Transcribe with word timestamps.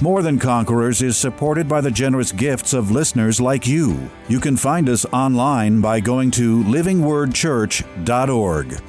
More 0.00 0.22
Than 0.22 0.40
Conquerors 0.40 1.02
is 1.02 1.16
supported 1.16 1.68
by 1.68 1.80
the 1.80 1.90
generous 1.90 2.32
gifts 2.32 2.72
of 2.72 2.90
listeners 2.90 3.40
like 3.40 3.64
you. 3.64 4.10
You 4.28 4.40
can 4.40 4.56
find 4.56 4.88
us 4.88 5.06
online 5.12 5.80
by 5.80 6.00
going 6.00 6.32
to 6.32 6.64
livingwordchurch.org. 6.64 8.80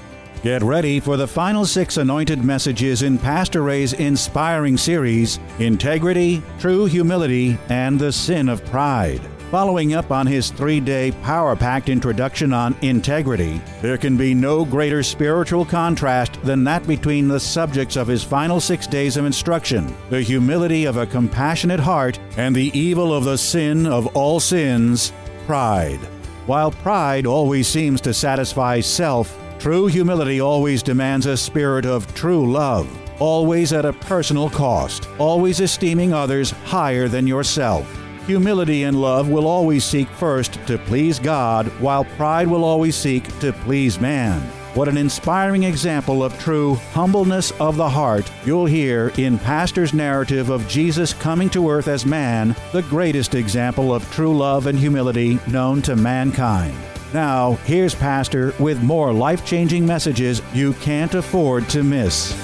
Get 0.42 0.64
ready 0.64 1.00
for 1.00 1.16
the 1.16 1.28
final 1.28 1.64
six 1.66 1.98
anointed 1.98 2.44
messages 2.44 3.04
in 3.04 3.20
Pastor 3.20 3.62
Ray's 3.62 3.94
inspiring 3.94 4.78
series 4.78 5.40
Integrity, 5.60 6.42
True 6.60 6.86
Humility, 6.86 7.60
and 7.70 8.00
the 8.00 8.12
Sin 8.12 8.50
of 8.50 8.66
Pride. 8.66 9.22
Following 9.56 9.94
up 9.94 10.12
on 10.12 10.28
his 10.28 10.52
three 10.52 10.82
day 10.82 11.14
power 11.24 11.56
packed 11.56 11.88
introduction 11.88 12.52
on 12.52 12.76
integrity, 12.82 13.62
there 13.82 13.98
can 13.98 14.18
be 14.18 14.34
no 14.34 14.66
greater 14.66 15.02
spiritual 15.02 15.64
contrast 15.64 16.42
than 16.44 16.66
that 16.66 16.86
between 16.86 17.30
the 17.30 17.40
subjects 17.40 17.96
of 17.96 18.06
his 18.06 18.22
final 18.22 18.60
six 18.60 18.86
days 18.86 19.16
of 19.16 19.24
instruction 19.24 19.96
the 20.10 20.22
humility 20.22 20.84
of 20.84 20.98
a 20.98 21.06
compassionate 21.06 21.80
heart 21.80 22.20
and 22.36 22.54
the 22.54 22.78
evil 22.78 23.14
of 23.14 23.24
the 23.24 23.38
sin 23.38 23.86
of 23.86 24.08
all 24.08 24.42
sins, 24.42 25.14
pride. 25.46 26.02
While 26.48 26.72
pride 26.72 27.26
always 27.26 27.66
seems 27.66 28.02
to 28.02 28.14
satisfy 28.14 28.82
self, 28.82 29.40
true 29.58 29.88
humility 29.88 30.42
always 30.42 30.84
demands 30.84 31.28
a 31.28 31.38
spirit 31.38 31.86
of 31.86 32.14
true 32.14 32.52
love, 32.52 32.90
always 33.22 33.72
at 33.72 33.86
a 33.86 33.94
personal 33.94 34.50
cost, 34.50 35.08
always 35.18 35.62
esteeming 35.62 36.12
others 36.12 36.52
higher 36.52 37.08
than 37.08 37.26
yourself. 37.26 38.05
Humility 38.28 38.84
and 38.84 39.00
love 39.00 39.30
will 39.30 39.46
always 39.46 39.86
seek 39.86 40.08
first 40.08 40.54
to 40.66 40.80
please 40.80 41.20
God, 41.20 41.68
while 41.80 42.06
pride 42.18 42.48
will 42.48 42.64
always 42.64 42.96
seek 42.96 43.24
to 43.40 43.54
please 43.54 44.00
man. 44.00 44.42
What 44.74 44.88
an 44.88 44.98
inspiring 44.98 45.64
example 45.64 46.24
of 46.24 46.38
true 46.40 46.74
humbleness 46.92 47.52
of 47.62 47.78
the 47.78 47.88
heart 47.88 48.30
you'll 48.44 48.66
hear 48.66 49.14
in 49.20 49.38
Pastor's 49.38 49.94
narrative 49.94 50.50
of 50.50 50.68
Jesus 50.68 51.14
coming 51.14 51.52
to 51.52 51.70
earth 51.70 51.88
as 51.88 52.04
man, 52.04 52.56
the 52.72 52.82
greatest 52.82 53.36
example 53.36 53.94
of 53.94 54.12
true 54.12 54.36
love 54.36 54.66
and 54.66 54.78
humility 54.78 55.40
known 55.48 55.84
to 55.84 55.96
mankind. 55.96 56.76
Now, 57.14 57.54
here's 57.64 57.94
Pastor 57.94 58.56
with 58.60 58.82
more 58.82 59.14
life 59.14 59.46
changing 59.46 59.86
messages 59.86 60.42
you 60.52 60.74
can't 60.74 61.14
afford 61.14 61.70
to 61.70 61.84
miss. 61.84 62.36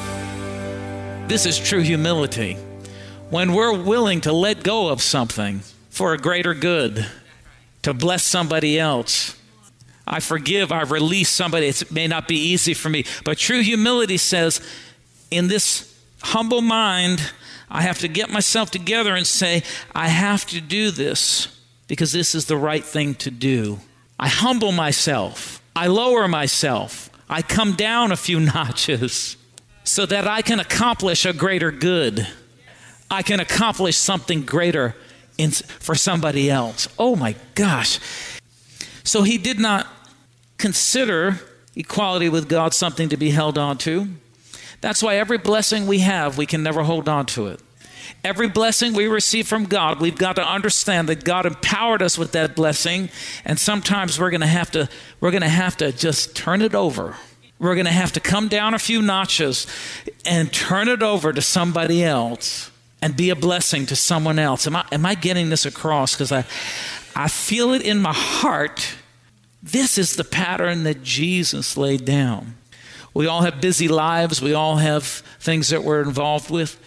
This 1.28 1.48
is 1.48 1.58
true 1.58 1.82
humility. 1.82 2.54
When 3.32 3.54
we're 3.54 3.82
willing 3.82 4.22
to 4.22 4.32
let 4.32 4.64
go 4.64 4.90
of 4.90 5.02
something 5.02 5.62
for 5.92 6.14
a 6.14 6.18
greater 6.18 6.56
good, 6.56 7.06
to 7.84 7.94
bless 7.94 8.24
somebody 8.24 8.80
else. 8.80 9.38
I 10.08 10.20
forgive, 10.22 10.72
I 10.72 10.82
release 10.84 11.30
somebody. 11.30 11.68
It 11.68 11.92
may 11.92 12.08
not 12.08 12.28
be 12.28 12.38
easy 12.38 12.74
for 12.74 12.90
me, 12.90 13.06
but 13.24 13.38
true 13.38 13.62
humility 13.62 14.18
says, 14.18 14.62
in 15.30 15.48
this 15.48 15.94
humble 16.22 16.62
mind, 16.62 17.32
I 17.70 17.82
have 17.84 18.00
to 18.00 18.08
get 18.08 18.30
myself 18.30 18.72
together 18.72 19.16
and 19.16 19.28
say, 19.28 19.64
I 19.94 20.08
have 20.08 20.46
to 20.48 20.60
do 20.60 20.92
this 20.92 21.48
because 21.88 22.14
this 22.14 22.34
is 22.34 22.46
the 22.46 22.58
right 22.58 22.84
thing 22.84 23.16
to 23.16 23.30
do. 23.30 23.80
I 24.20 24.28
humble 24.28 24.72
myself, 24.72 25.62
I 25.76 25.88
lower 25.88 26.28
myself, 26.28 27.10
I 27.30 27.42
come 27.42 27.74
down 27.74 28.12
a 28.12 28.18
few 28.18 28.40
notches 28.56 29.36
so 29.84 30.06
that 30.06 30.28
I 30.28 30.42
can 30.42 30.60
accomplish 30.60 31.26
a 31.26 31.34
greater 31.34 31.72
good. 31.72 32.28
I 33.10 33.24
can 33.24 33.42
accomplish 33.42 33.98
something 33.98 34.44
greater 34.44 34.96
in, 35.38 35.52
for 35.52 35.96
somebody 35.96 36.50
else. 36.50 36.88
Oh 36.98 37.16
my 37.16 37.36
gosh. 37.56 38.00
So 39.04 39.24
he 39.24 39.38
did 39.38 39.60
not 39.60 39.88
consider 40.58 41.40
equality 41.76 42.30
with 42.30 42.48
God 42.48 42.74
something 42.74 43.10
to 43.10 43.18
be 43.18 43.32
held 43.32 43.58
on 43.58 43.78
to. 43.80 44.08
That's 44.82 45.04
why 45.04 45.16
every 45.16 45.38
blessing 45.38 45.88
we 45.88 46.00
have, 46.00 46.38
we 46.38 46.46
can 46.46 46.64
never 46.64 46.84
hold 46.84 47.08
on 47.08 47.26
to 47.28 47.48
it. 47.48 47.60
Every 48.24 48.50
blessing 48.50 48.94
we 48.94 49.08
receive 49.08 49.48
from 49.48 49.66
God, 49.66 50.00
we've 50.00 50.18
got 50.18 50.36
to 50.36 50.48
understand 50.48 51.10
that 51.10 51.24
God 51.24 51.46
empowered 51.46 52.02
us 52.02 52.18
with 52.18 52.34
that 52.34 52.56
blessing, 52.56 53.10
and 53.46 53.58
sometimes 53.60 54.20
we're 54.20 54.30
going 54.30 54.42
to 54.42 54.48
have 54.48 54.72
to 54.72 54.90
we're 55.20 55.32
going 55.32 55.42
to 55.42 55.50
have 55.50 55.78
to 55.78 55.92
just 55.92 56.36
turn 56.36 56.62
it 56.62 56.76
over. 56.76 57.16
We're 57.60 57.76
going 57.76 57.86
to 57.86 57.92
have 57.92 58.12
to 58.14 58.20
come 58.20 58.48
down 58.48 58.74
a 58.74 58.80
few 58.80 59.02
notches 59.02 59.68
and 60.26 60.52
turn 60.52 60.88
it 60.88 61.04
over 61.04 61.32
to 61.32 61.42
somebody 61.42 62.04
else 62.04 62.71
and 63.02 63.16
be 63.16 63.30
a 63.30 63.36
blessing 63.36 63.86
to 63.88 63.96
someone 63.96 64.38
else. 64.38 64.68
Am 64.68 64.76
I, 64.76 64.86
am 64.92 65.06
I 65.06 65.16
getting 65.16 65.50
this 65.50 65.66
across? 65.66 66.14
Because 66.14 66.32
I, 66.32 66.46
I 67.16 67.28
feel 67.28 67.74
it 67.74 67.82
in 67.82 68.00
my 68.00 68.14
heart. 68.14 68.96
This 69.64 69.98
is 69.98 70.16
the 70.16 70.24
pattern 70.24 70.84
that 70.84 71.04
Jesus 71.04 71.78
laid 71.78 72.06
down. 72.06 72.56
We 73.14 73.28
all 73.28 73.42
have 73.42 73.60
busy 73.60 73.88
lives, 73.88 74.42
we 74.42 74.54
all 74.54 74.78
have 74.78 75.04
things 75.40 75.70
that 75.70 75.84
we're 75.84 76.02
involved 76.02 76.50
with, 76.50 76.80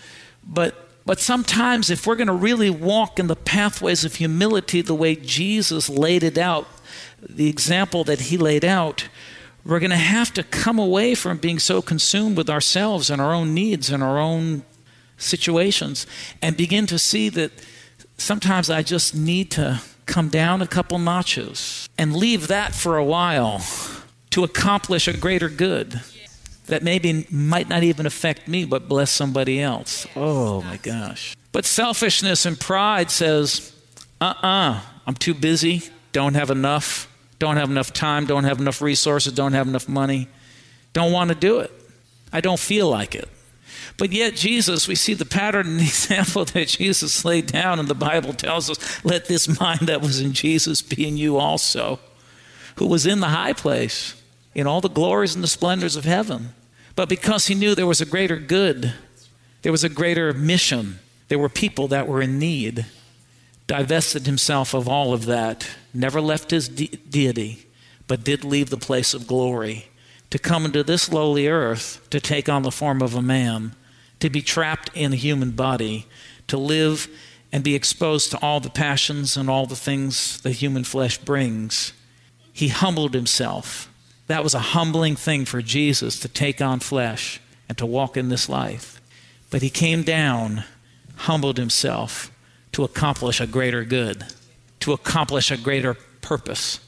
but 0.46 0.84
but 1.06 1.20
sometimes, 1.20 1.90
if 1.90 2.06
we're 2.06 2.16
going 2.16 2.28
to 2.28 2.32
really 2.32 2.70
walk 2.70 3.18
in 3.18 3.26
the 3.26 3.36
pathways 3.36 4.04
of 4.04 4.14
humility 4.14 4.80
the 4.80 4.94
way 4.94 5.14
Jesus 5.16 5.90
laid 5.90 6.22
it 6.22 6.38
out, 6.38 6.66
the 7.20 7.48
example 7.48 8.04
that 8.04 8.22
he 8.22 8.38
laid 8.38 8.64
out, 8.64 9.08
we're 9.66 9.80
going 9.80 9.90
to 9.90 9.96
have 9.96 10.32
to 10.34 10.42
come 10.42 10.78
away 10.78 11.14
from 11.14 11.38
being 11.38 11.58
so 11.58 11.82
consumed 11.82 12.36
with 12.36 12.48
ourselves 12.48 13.10
and 13.10 13.20
our 13.20 13.34
own 13.34 13.52
needs 13.52 13.90
and 13.90 14.02
our 14.02 14.18
own 14.18 14.62
situations 15.16 16.06
and 16.42 16.56
begin 16.56 16.86
to 16.86 16.98
see 16.98 17.28
that 17.30 17.52
sometimes 18.18 18.70
I 18.70 18.82
just 18.82 19.14
need 19.14 19.50
to 19.52 19.80
come 20.06 20.28
down 20.28 20.62
a 20.62 20.66
couple 20.66 20.98
notches 20.98 21.88
and 21.96 22.14
leave 22.14 22.48
that 22.48 22.74
for 22.74 22.96
a 22.96 23.04
while 23.04 23.62
to 24.30 24.44
accomplish 24.44 25.08
a 25.08 25.16
greater 25.16 25.48
good 25.48 26.00
that 26.66 26.82
maybe 26.82 27.26
might 27.30 27.68
not 27.68 27.82
even 27.82 28.06
affect 28.06 28.48
me 28.48 28.64
but 28.64 28.88
bless 28.88 29.10
somebody 29.10 29.60
else. 29.60 30.06
Oh 30.16 30.62
my 30.62 30.76
gosh. 30.78 31.36
But 31.52 31.64
selfishness 31.64 32.46
and 32.46 32.58
pride 32.58 33.10
says, 33.10 33.72
uh 34.20 34.24
uh-uh, 34.24 34.70
uh, 34.72 34.80
i 35.06 35.10
am 35.10 35.14
too 35.14 35.34
busy, 35.34 35.82
don't 36.12 36.34
have 36.34 36.50
enough, 36.50 37.08
don't 37.38 37.56
have 37.56 37.70
enough 37.70 37.92
time, 37.92 38.26
don't 38.26 38.44
have 38.44 38.60
enough 38.60 38.80
resources, 38.80 39.32
don't 39.32 39.52
have 39.52 39.68
enough 39.68 39.88
money, 39.88 40.28
don't 40.92 41.12
want 41.12 41.28
to 41.28 41.34
do 41.34 41.60
it. 41.60 41.70
I 42.32 42.40
don't 42.40 42.58
feel 42.58 42.88
like 42.88 43.14
it. 43.14 43.28
But 43.96 44.12
yet, 44.12 44.34
Jesus, 44.34 44.88
we 44.88 44.94
see 44.94 45.14
the 45.14 45.24
pattern 45.24 45.66
and 45.66 45.80
example 45.80 46.44
that 46.46 46.68
Jesus 46.68 47.24
laid 47.24 47.46
down, 47.46 47.78
and 47.78 47.88
the 47.88 47.94
Bible 47.94 48.32
tells 48.32 48.68
us, 48.68 49.04
let 49.04 49.26
this 49.26 49.60
mind 49.60 49.82
that 49.82 50.02
was 50.02 50.20
in 50.20 50.32
Jesus 50.32 50.82
be 50.82 51.06
in 51.06 51.16
you 51.16 51.36
also, 51.36 52.00
who 52.76 52.86
was 52.86 53.06
in 53.06 53.20
the 53.20 53.28
high 53.28 53.52
place, 53.52 54.20
in 54.54 54.66
all 54.66 54.80
the 54.80 54.88
glories 54.88 55.34
and 55.34 55.44
the 55.44 55.48
splendors 55.48 55.96
of 55.96 56.04
heaven. 56.04 56.54
But 56.96 57.08
because 57.08 57.46
he 57.46 57.54
knew 57.54 57.74
there 57.74 57.86
was 57.86 58.00
a 58.00 58.06
greater 58.06 58.36
good, 58.36 58.92
there 59.62 59.72
was 59.72 59.84
a 59.84 59.88
greater 59.88 60.32
mission, 60.32 60.98
there 61.28 61.38
were 61.38 61.48
people 61.48 61.88
that 61.88 62.08
were 62.08 62.20
in 62.20 62.38
need, 62.38 62.86
divested 63.66 64.26
himself 64.26 64.74
of 64.74 64.88
all 64.88 65.12
of 65.12 65.24
that, 65.26 65.68
never 65.92 66.20
left 66.20 66.50
his 66.50 66.68
de- 66.68 66.88
deity, 67.08 67.66
but 68.06 68.24
did 68.24 68.44
leave 68.44 68.70
the 68.70 68.76
place 68.76 69.14
of 69.14 69.26
glory 69.26 69.86
to 70.30 70.38
come 70.38 70.64
into 70.64 70.82
this 70.82 71.12
lowly 71.12 71.46
earth 71.46 72.06
to 72.10 72.20
take 72.20 72.48
on 72.48 72.62
the 72.62 72.70
form 72.70 73.00
of 73.00 73.14
a 73.14 73.22
man 73.22 73.74
to 74.24 74.30
be 74.30 74.40
trapped 74.40 74.88
in 74.94 75.12
a 75.12 75.16
human 75.16 75.50
body, 75.50 76.06
to 76.46 76.56
live 76.56 77.08
and 77.52 77.62
be 77.62 77.74
exposed 77.74 78.30
to 78.30 78.38
all 78.40 78.58
the 78.58 78.70
passions 78.70 79.36
and 79.36 79.50
all 79.50 79.66
the 79.66 79.76
things 79.76 80.40
the 80.40 80.50
human 80.50 80.82
flesh 80.82 81.18
brings. 81.18 81.92
He 82.50 82.68
humbled 82.68 83.12
himself. 83.12 83.92
That 84.28 84.42
was 84.42 84.54
a 84.54 84.70
humbling 84.72 85.14
thing 85.14 85.44
for 85.44 85.60
Jesus 85.60 86.18
to 86.20 86.28
take 86.28 86.62
on 86.62 86.80
flesh 86.80 87.38
and 87.68 87.76
to 87.76 87.84
walk 87.84 88.16
in 88.16 88.30
this 88.30 88.48
life. 88.48 88.98
But 89.50 89.60
he 89.60 89.68
came 89.68 90.02
down, 90.02 90.64
humbled 91.16 91.58
himself 91.58 92.30
to 92.72 92.82
accomplish 92.82 93.42
a 93.42 93.46
greater 93.46 93.84
good, 93.84 94.24
to 94.80 94.94
accomplish 94.94 95.50
a 95.50 95.58
greater 95.58 95.98
purpose. 96.22 96.80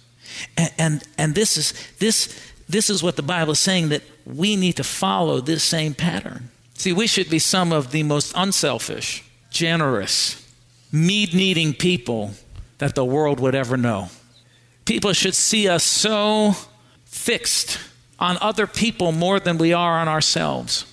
And, 0.57 0.73
and, 0.79 1.05
and 1.19 1.35
this, 1.35 1.59
is, 1.59 1.75
this, 1.99 2.35
this 2.67 2.89
is 2.89 3.03
what 3.03 3.17
the 3.17 3.23
Bible 3.23 3.53
is 3.53 3.59
saying 3.59 3.91
that 3.91 4.05
we 4.25 4.57
need 4.57 4.77
to 4.77 4.85
follow 4.85 5.43
this 5.43 5.63
same 5.63 5.93
pattern. 5.93 6.49
See, 6.77 6.93
we 6.93 7.07
should 7.07 7.31
be 7.31 7.39
some 7.39 7.73
of 7.73 7.91
the 7.91 8.03
most 8.03 8.33
unselfish, 8.37 9.25
generous, 9.51 10.47
mead 10.93 11.35
needing 11.35 11.73
people 11.73 12.33
that 12.79 12.95
the 12.95 13.05
world 13.05 13.41
would 13.41 13.55
ever 13.55 13.77
know. 13.77 14.09
People 14.85 15.13
should 15.13 15.35
see 15.35 15.69
us 15.69 15.83
so 15.83 16.55
fixed 17.07 17.79
on 18.19 18.37
other 18.41 18.67
people 18.67 19.11
more 19.11 19.41
than 19.41 19.59
we 19.59 19.73
are 19.73 19.99
on 19.99 20.07
ourselves. 20.07 20.85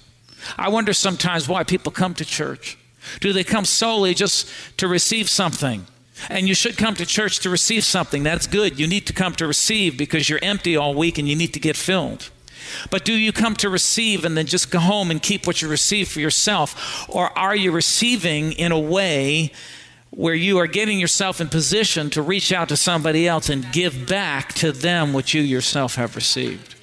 I 0.57 0.69
wonder 0.69 0.93
sometimes 0.93 1.47
why 1.47 1.63
people 1.63 1.91
come 1.91 2.13
to 2.15 2.25
church. 2.25 2.77
Do 3.19 3.33
they 3.33 3.43
come 3.43 3.65
solely 3.65 4.13
just 4.13 4.49
to 4.77 4.87
receive 4.87 5.29
something? 5.29 5.85
And 6.29 6.47
you 6.47 6.55
should 6.55 6.77
come 6.77 6.95
to 6.95 7.05
church 7.05 7.39
to 7.39 7.49
receive 7.49 7.83
something. 7.83 8.23
That's 8.23 8.47
good. 8.47 8.79
You 8.79 8.87
need 8.87 9.05
to 9.07 9.13
come 9.13 9.33
to 9.35 9.47
receive 9.47 9.97
because 9.97 10.29
you're 10.29 10.39
empty 10.41 10.77
all 10.77 10.93
week 10.93 11.17
and 11.17 11.27
you 11.27 11.35
need 11.35 11.53
to 11.53 11.59
get 11.59 11.75
filled. 11.75 12.29
But 12.89 13.05
do 13.05 13.13
you 13.13 13.31
come 13.31 13.55
to 13.57 13.69
receive 13.69 14.25
and 14.25 14.37
then 14.37 14.45
just 14.45 14.71
go 14.71 14.79
home 14.79 15.11
and 15.11 15.21
keep 15.21 15.47
what 15.47 15.61
you 15.61 15.67
receive 15.67 16.07
for 16.07 16.19
yourself? 16.19 17.07
Or 17.09 17.37
are 17.37 17.55
you 17.55 17.71
receiving 17.71 18.53
in 18.53 18.71
a 18.71 18.79
way 18.79 19.51
where 20.11 20.35
you 20.35 20.59
are 20.59 20.67
getting 20.67 20.99
yourself 20.99 21.41
in 21.41 21.49
position 21.49 22.09
to 22.11 22.21
reach 22.21 22.51
out 22.51 22.69
to 22.69 22.77
somebody 22.77 23.27
else 23.27 23.49
and 23.49 23.71
give 23.71 24.07
back 24.07 24.53
to 24.53 24.71
them 24.71 25.13
what 25.13 25.33
you 25.33 25.41
yourself 25.41 25.95
have 25.95 26.15
received? 26.15 26.75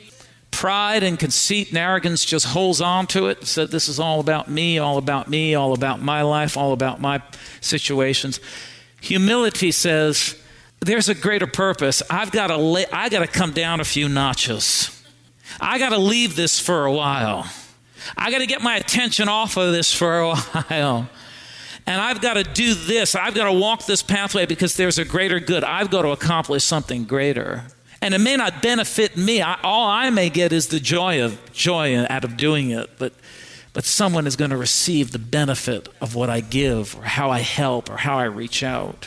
Pride 0.50 1.02
and 1.02 1.18
conceit 1.18 1.68
and 1.68 1.78
arrogance 1.78 2.24
just 2.24 2.46
holds 2.46 2.80
on 2.80 3.06
to 3.08 3.28
it. 3.28 3.46
Said, 3.46 3.70
This 3.70 3.88
is 3.88 4.00
all 4.00 4.20
about 4.20 4.50
me, 4.50 4.78
all 4.78 4.98
about 4.98 5.28
me, 5.28 5.54
all 5.54 5.72
about 5.72 6.02
my 6.02 6.22
life, 6.22 6.56
all 6.56 6.72
about 6.72 7.00
my 7.00 7.22
situations. 7.60 8.40
Humility 9.00 9.70
says, 9.70 10.36
There's 10.80 11.08
a 11.08 11.14
greater 11.14 11.46
purpose. 11.46 12.02
I've 12.10 12.30
got 12.30 12.48
to, 12.48 12.86
I 12.94 13.08
got 13.08 13.20
to 13.20 13.26
come 13.26 13.52
down 13.52 13.80
a 13.80 13.84
few 13.84 14.08
notches. 14.08 14.99
I 15.60 15.78
got 15.78 15.90
to 15.90 15.98
leave 15.98 16.36
this 16.36 16.60
for 16.60 16.84
a 16.84 16.92
while. 16.92 17.50
I 18.16 18.30
got 18.30 18.38
to 18.38 18.46
get 18.46 18.62
my 18.62 18.76
attention 18.76 19.28
off 19.28 19.56
of 19.56 19.72
this 19.72 19.92
for 19.92 20.18
a 20.18 20.36
while. 20.36 21.08
And 21.86 22.00
I've 22.00 22.20
got 22.20 22.34
to 22.34 22.44
do 22.44 22.74
this. 22.74 23.14
I've 23.14 23.34
got 23.34 23.44
to 23.44 23.52
walk 23.52 23.86
this 23.86 24.02
pathway 24.02 24.46
because 24.46 24.76
there's 24.76 24.98
a 24.98 25.04
greater 25.04 25.40
good. 25.40 25.64
I've 25.64 25.90
got 25.90 26.02
to 26.02 26.10
accomplish 26.10 26.64
something 26.64 27.04
greater. 27.04 27.64
And 28.02 28.14
it 28.14 28.18
may 28.18 28.36
not 28.36 28.62
benefit 28.62 29.16
me. 29.16 29.42
I, 29.42 29.58
all 29.62 29.88
I 29.88 30.10
may 30.10 30.30
get 30.30 30.52
is 30.52 30.68
the 30.68 30.80
joy 30.80 31.22
of 31.22 31.52
joy 31.52 32.04
out 32.08 32.24
of 32.24 32.36
doing 32.36 32.70
it, 32.70 32.90
but 32.98 33.12
but 33.72 33.84
someone 33.84 34.26
is 34.26 34.36
going 34.36 34.50
to 34.50 34.56
receive 34.56 35.12
the 35.12 35.18
benefit 35.18 35.88
of 36.00 36.14
what 36.14 36.28
I 36.28 36.40
give 36.40 36.96
or 36.96 37.02
how 37.02 37.30
I 37.30 37.38
help 37.38 37.88
or 37.88 37.98
how 37.98 38.18
I 38.18 38.24
reach 38.24 38.62
out. 38.64 39.06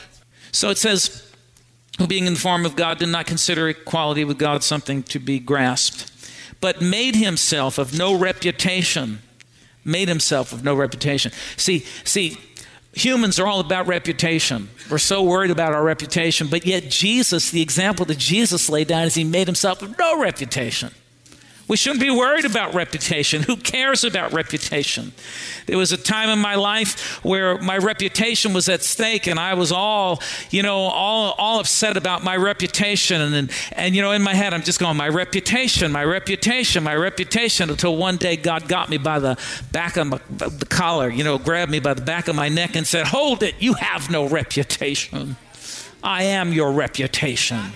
So 0.51 0.69
it 0.69 0.78
says, 0.78 1.30
who 1.98 2.07
being 2.07 2.25
in 2.25 2.36
the 2.36 2.39
form 2.39 2.66
of 2.66 2.75
God 2.75 2.98
did 2.98 3.10
not 3.10 3.25
consider 3.25 3.68
equality 3.68 4.24
with 4.24 4.38
God 4.39 4.63
something 4.63 5.04
to 5.04 5.19
be 5.19 5.39
grasped 5.39 6.12
but 6.63 6.81
made 6.81 7.13
himself 7.13 7.77
of 7.77 7.98
no 7.98 8.18
reputation. 8.18 9.19
Made 9.83 10.07
himself 10.07 10.54
of 10.54 10.63
no 10.63 10.74
reputation. 10.74 11.33
See, 11.57 11.80
see, 12.06 12.38
humans 12.94 13.38
are 13.38 13.45
all 13.45 13.60
about 13.60 13.86
reputation. 13.86 14.69
We're 14.89 14.98
so 14.98 15.24
worried 15.24 15.51
about 15.51 15.74
our 15.74 15.83
reputation, 15.83 16.48
but 16.48 16.65
yet 16.65 16.89
Jesus, 16.89 17.51
the 17.51 17.62
example 17.62 18.06
that 18.06 18.18
Jesus 18.18 18.69
laid 18.69 18.88
down 18.88 19.04
is 19.04 19.13
he 19.13 19.25
made 19.25 19.45
himself 19.45 19.81
of 19.81 19.98
no 20.00 20.18
reputation. 20.21 20.92
We 21.74 21.78
shouldn't 21.78 22.02
be 22.02 22.12
worried 22.12 22.46
about 22.46 22.75
reputation. 22.75 23.42
Who 23.42 23.56
cares 23.56 24.04
about 24.04 24.31
reputation? 24.31 25.12
There 25.66 25.75
was 25.75 25.92
a 25.92 25.98
time 25.98 26.30
in 26.30 26.38
my 26.38 26.54
life 26.54 27.18
where 27.25 27.58
my 27.58 27.80
reputation 27.80 28.54
was 28.54 28.70
at 28.70 28.84
stake 28.84 29.25
and 29.25 29.40
I 29.40 29.56
was 29.56 29.72
all, 29.72 30.22
you 30.52 30.62
know, 30.62 30.78
all, 30.78 31.31
all 31.31 31.60
upset 31.60 31.98
about 31.98 32.24
my 32.24 32.38
reputation. 32.38 33.22
And, 33.22 33.34
and, 33.34 33.52
and, 33.72 33.96
you 33.96 34.04
know, 34.04 34.12
in 34.12 34.22
my 34.22 34.36
head, 34.36 34.54
I'm 34.54 34.62
just 34.62 34.80
going, 34.80 34.96
my 34.98 35.10
reputation, 35.10 35.92
my 35.92 36.06
reputation, 36.06 36.84
my 36.84 36.96
reputation, 36.96 37.72
until 37.72 37.98
one 37.98 38.18
day 38.18 38.36
God 38.36 38.68
got 38.68 38.92
me 38.92 39.00
by 39.00 39.18
the 39.18 39.36
back 39.72 39.98
of 39.98 40.06
my, 40.06 40.20
the 40.30 40.68
collar, 40.70 41.10
you 41.10 41.24
know, 41.24 41.40
grabbed 41.40 41.72
me 41.72 41.80
by 41.80 41.96
the 41.96 42.04
back 42.04 42.28
of 42.28 42.36
my 42.36 42.50
neck 42.50 42.75
and 42.75 42.86
said, 42.86 43.08
Hold 43.08 43.42
it, 43.42 43.56
you 43.58 43.74
have 43.74 44.12
no 44.12 44.30
reputation. 44.30 45.38
I 46.04 46.22
am 46.25 46.54
your 46.54 46.72
reputation. 46.72 47.72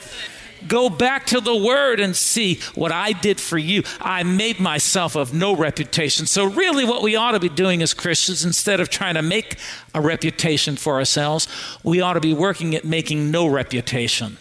Go 0.67 0.89
back 0.89 1.25
to 1.27 1.41
the 1.41 1.55
word 1.55 1.99
and 1.99 2.15
see 2.15 2.59
what 2.75 2.91
I 2.91 3.11
did 3.11 3.39
for 3.39 3.57
you. 3.57 3.83
I 3.99 4.23
made 4.23 4.59
myself 4.59 5.15
of 5.15 5.33
no 5.33 5.55
reputation. 5.55 6.25
So, 6.25 6.45
really, 6.45 6.85
what 6.85 7.03
we 7.03 7.15
ought 7.15 7.31
to 7.31 7.39
be 7.39 7.49
doing 7.49 7.81
as 7.81 7.93
Christians, 7.93 8.45
instead 8.45 8.79
of 8.79 8.89
trying 8.89 9.15
to 9.15 9.21
make 9.21 9.57
a 9.93 10.01
reputation 10.01 10.75
for 10.75 10.95
ourselves, 10.95 11.47
we 11.83 12.01
ought 12.01 12.13
to 12.13 12.21
be 12.21 12.33
working 12.33 12.75
at 12.75 12.85
making 12.85 13.31
no 13.31 13.47
reputation. 13.47 14.37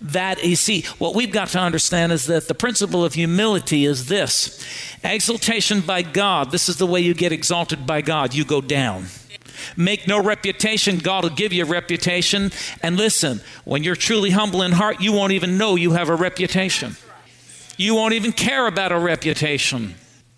That 0.00 0.44
you 0.44 0.54
see, 0.54 0.82
what 0.98 1.14
we've 1.14 1.32
got 1.32 1.48
to 1.48 1.58
understand 1.58 2.12
is 2.12 2.26
that 2.26 2.46
the 2.46 2.54
principle 2.54 3.04
of 3.04 3.14
humility 3.14 3.84
is 3.84 4.06
this 4.06 4.64
exaltation 5.02 5.80
by 5.80 6.02
God. 6.02 6.52
This 6.52 6.68
is 6.68 6.76
the 6.76 6.86
way 6.86 7.00
you 7.00 7.14
get 7.14 7.32
exalted 7.32 7.86
by 7.86 8.02
God. 8.02 8.32
You 8.32 8.44
go 8.44 8.60
down. 8.60 9.06
Make 9.76 10.06
no 10.06 10.22
reputation, 10.22 10.98
God 10.98 11.24
will 11.24 11.30
give 11.30 11.52
you 11.52 11.64
a 11.64 11.68
reputation. 11.68 12.52
And 12.82 12.96
listen, 12.96 13.40
when 13.64 13.82
you're 13.84 13.96
truly 13.96 14.30
humble 14.30 14.62
in 14.62 14.72
heart, 14.72 15.00
you 15.00 15.12
won't 15.12 15.32
even 15.32 15.58
know 15.58 15.76
you 15.76 15.92
have 15.92 16.08
a 16.08 16.14
reputation. 16.14 16.96
You 17.76 17.94
won't 17.94 18.14
even 18.14 18.32
care 18.32 18.66
about 18.66 18.92
a 18.92 18.98
reputation. 18.98 19.94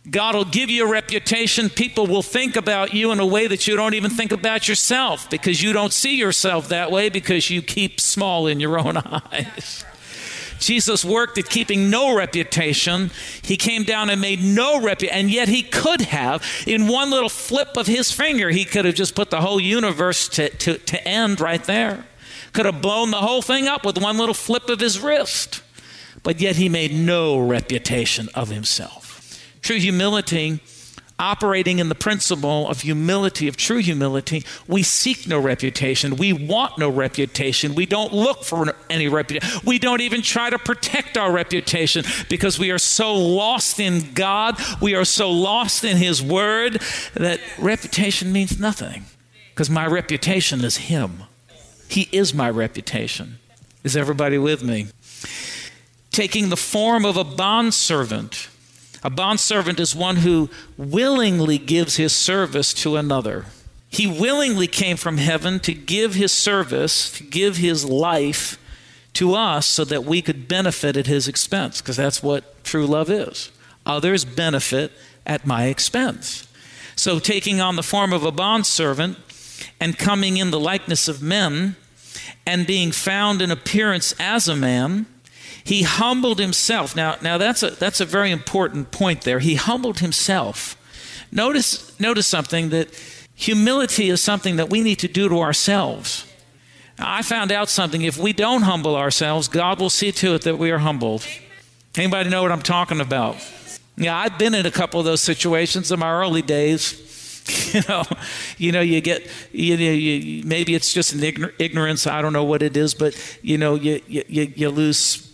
God 0.09 0.35
will 0.35 0.45
give 0.45 0.71
you 0.71 0.87
a 0.87 0.91
reputation. 0.91 1.69
People 1.69 2.07
will 2.07 2.23
think 2.23 2.57
about 2.57 2.95
you 2.95 3.13
in 3.13 3.21
a 3.21 3.27
way 3.27 3.47
that 3.47 3.67
you 3.67 3.77
don't 3.77 3.95
even 3.95 4.11
think 4.11 4.33
about 4.33 4.69
yourself 4.69 5.29
because 5.29 5.63
you 5.63 5.73
don't 5.73 5.93
see 5.93 6.17
yourself 6.17 6.69
that 6.69 6.91
way 6.91 7.09
because 7.11 7.51
you 7.51 7.61
keep 7.61 8.01
small 8.01 8.47
in 8.47 8.61
your 8.61 8.79
own 8.79 8.97
eyes. 9.33 9.85
Jesus 10.61 11.05
worked 11.05 11.39
at 11.39 11.49
keeping 11.49 11.91
no 11.91 12.15
reputation. 12.15 13.11
He 13.43 13.57
came 13.57 13.83
down 13.83 14.11
and 14.11 14.21
made 14.21 14.43
no 14.43 14.81
reputation, 14.81 15.19
and 15.19 15.31
yet 15.31 15.49
he 15.49 15.63
could 15.63 16.03
have, 16.03 16.45
in 16.67 16.87
one 16.87 17.11
little 17.11 17.29
flip 17.29 17.77
of 17.77 17.87
his 17.87 18.13
finger, 18.13 18.51
he 18.51 18.65
could 18.65 18.85
have 18.85 18.95
just 18.95 19.15
put 19.15 19.31
the 19.31 19.41
whole 19.41 19.59
universe 19.59 20.29
to, 20.29 20.49
to, 20.51 20.79
to 20.79 21.09
end 21.09 21.41
right 21.41 21.65
there. 21.65 22.05
Could 22.53 22.67
have 22.67 22.83
blown 22.83 23.11
the 23.11 23.19
whole 23.19 23.43
thing 23.43 23.67
up 23.67 23.85
with 23.85 23.99
one 23.99 24.19
little 24.19 24.35
flip 24.35 24.69
of 24.69 24.81
his 24.81 25.01
wrist. 25.01 25.63
But 26.23 26.41
yet 26.41 26.57
he 26.57 26.69
made 26.69 26.93
no 26.93 27.39
reputation 27.39 28.29
of 28.35 28.49
himself. 28.49 29.43
True 29.63 29.79
humility 29.79 30.61
operating 31.21 31.79
in 31.79 31.91
the 31.91 31.95
principle 31.95 32.67
of 32.69 32.81
humility, 32.81 33.47
of 33.47 33.57
true 33.57 33.79
humility, 33.79 34.43
we 34.67 34.83
seek 34.83 35.29
no 35.29 35.39
reputation. 35.39 36.17
We 36.17 36.33
want 36.33 36.79
no 36.79 36.89
reputation. 36.89 37.75
We 37.75 37.87
don't 37.87 38.13
look 38.13 38.43
for 38.43 38.75
any 38.89 39.07
reputation. 39.07 39.61
We 39.65 39.79
don't 39.79 40.01
even 40.01 40.23
try 40.23 40.51
to 40.51 40.59
protect 40.59 41.19
our 41.19 41.31
reputation 41.31 42.05
because 42.29 42.59
we 42.59 42.71
are 42.71 42.79
so 42.79 43.15
lost 43.15 43.79
in 43.79 44.15
God, 44.15 44.59
we 44.81 44.95
are 44.95 45.05
so 45.05 45.31
lost 45.31 45.85
in 45.85 45.99
His 45.99 46.23
Word 46.23 46.83
that 47.15 47.41
reputation 47.59 48.33
means 48.33 48.59
nothing 48.59 49.05
because 49.51 49.69
my 49.69 49.87
reputation 49.87 50.65
is 50.65 50.79
Him. 50.79 51.25
He 51.89 52.09
is 52.13 52.33
my 52.33 52.49
reputation. 52.49 53.39
Is 53.85 53.97
everybody 53.97 54.39
with 54.39 54.63
me? 54.63 54.89
Taking 56.11 56.49
the 56.49 56.57
form 56.57 57.05
of 57.05 57.17
a 57.17 57.25
bondservant 57.25 58.49
a 59.03 59.11
bondservant 59.11 59.81
is 59.81 59.95
one 59.95 60.17
who 60.17 60.51
willingly 60.77 61.59
gives 61.59 61.97
his 61.97 62.13
service 62.15 62.75
to 62.75 62.97
another. 62.97 63.47
He 63.89 64.07
willingly 64.07 64.67
came 64.67 64.97
from 64.97 65.17
heaven 65.19 65.59
to 65.61 65.75
give 65.75 66.15
his 66.15 66.33
service, 66.33 67.11
to 67.13 67.25
give 67.25 67.57
his 67.57 67.85
life 67.85 68.59
to 69.15 69.35
us 69.35 69.67
so 69.67 69.85
that 69.85 70.05
we 70.05 70.23
could 70.23 70.47
benefit 70.47 70.97
at 70.97 71.07
his 71.07 71.27
expense, 71.27 71.81
because 71.81 71.97
that's 71.97 72.23
what 72.23 72.63
true 72.63 72.87
love 72.87 73.11
is. 73.11 73.51
Others 73.85 74.25
benefit 74.25 74.93
at 75.27 75.47
my 75.47 75.65
expense. 75.65 76.47
So, 76.95 77.19
taking 77.19 77.61
on 77.61 77.77
the 77.77 77.83
form 77.83 78.13
of 78.13 78.25
a 78.25 78.31
bondservant 78.31 79.19
and 79.81 79.99
coming 79.99 80.37
in 80.37 80.51
the 80.51 80.61
likeness 80.61 81.09
of 81.09 81.23
men 81.23 81.77
and 82.47 82.67
being 82.67 82.93
found 82.93 83.41
in 83.41 83.51
appearance 83.51 84.15
as 84.19 84.49
a 84.49 84.57
man, 84.57 85.07
he 85.65 85.83
humbled 85.83 86.39
himself. 86.39 86.97
Now, 86.97 87.17
now 87.23 87.39
that's 87.39 87.63
a 87.63 87.71
that's 87.71 88.01
a 88.01 88.05
very 88.05 88.31
important 88.31 88.91
point 88.91 89.23
there. 89.23 89.39
He 89.39 89.55
humbled 89.55 90.01
himself. 90.01 90.77
Notice 91.33 91.99
notice 92.01 92.27
something 92.27 92.71
that 92.71 92.89
humility 93.35 94.09
is 94.09 94.23
something 94.23 94.57
that 94.57 94.71
we 94.71 94.81
need 94.83 94.99
to 95.01 95.09
do 95.09 95.29
to 95.29 95.41
ourselves. 95.41 96.27
I 96.99 97.23
found 97.23 97.51
out 97.51 97.69
something. 97.69 98.03
If 98.03 98.19
we 98.19 98.33
don't 98.33 98.63
humble 98.63 98.95
ourselves, 98.95 99.49
God 99.49 99.81
will 99.81 99.91
see 99.91 100.13
to 100.13 100.35
it 100.35 100.43
that 100.43 100.59
we 100.59 100.71
are 100.71 100.79
humbled. 100.79 101.27
Anybody 101.97 102.29
know 102.29 102.43
what 102.43 102.53
I'm 102.53 102.63
talking 102.63 103.01
about? 103.01 103.37
Yeah, 103.97 104.17
I've 104.17 104.39
been 104.39 104.55
in 104.55 104.67
a 104.67 104.71
couple 104.71 105.01
of 105.01 105.07
those 105.07 105.21
situations 105.21 105.91
in 105.91 105.99
my 105.99 106.11
early 106.11 106.43
days. 106.43 107.07
you 107.75 107.81
know, 107.89 108.05
you 108.59 108.73
know, 108.73 108.81
you 108.81 109.01
get, 109.01 109.27
you 109.53 109.77
know, 109.77 109.83
you, 109.83 110.45
maybe 110.45 110.75
it's 110.75 110.93
just 110.93 111.15
an 111.15 111.23
ignorance. 111.59 112.07
I 112.07 112.23
don't 112.23 112.33
know 112.33 112.45
what 112.45 112.63
it 112.63 112.77
is, 112.77 112.95
but 112.95 113.17
you 113.43 113.59
know, 113.59 113.75
you 113.75 114.01
you, 114.07 114.53
you 114.55 114.71
lose 114.71 115.30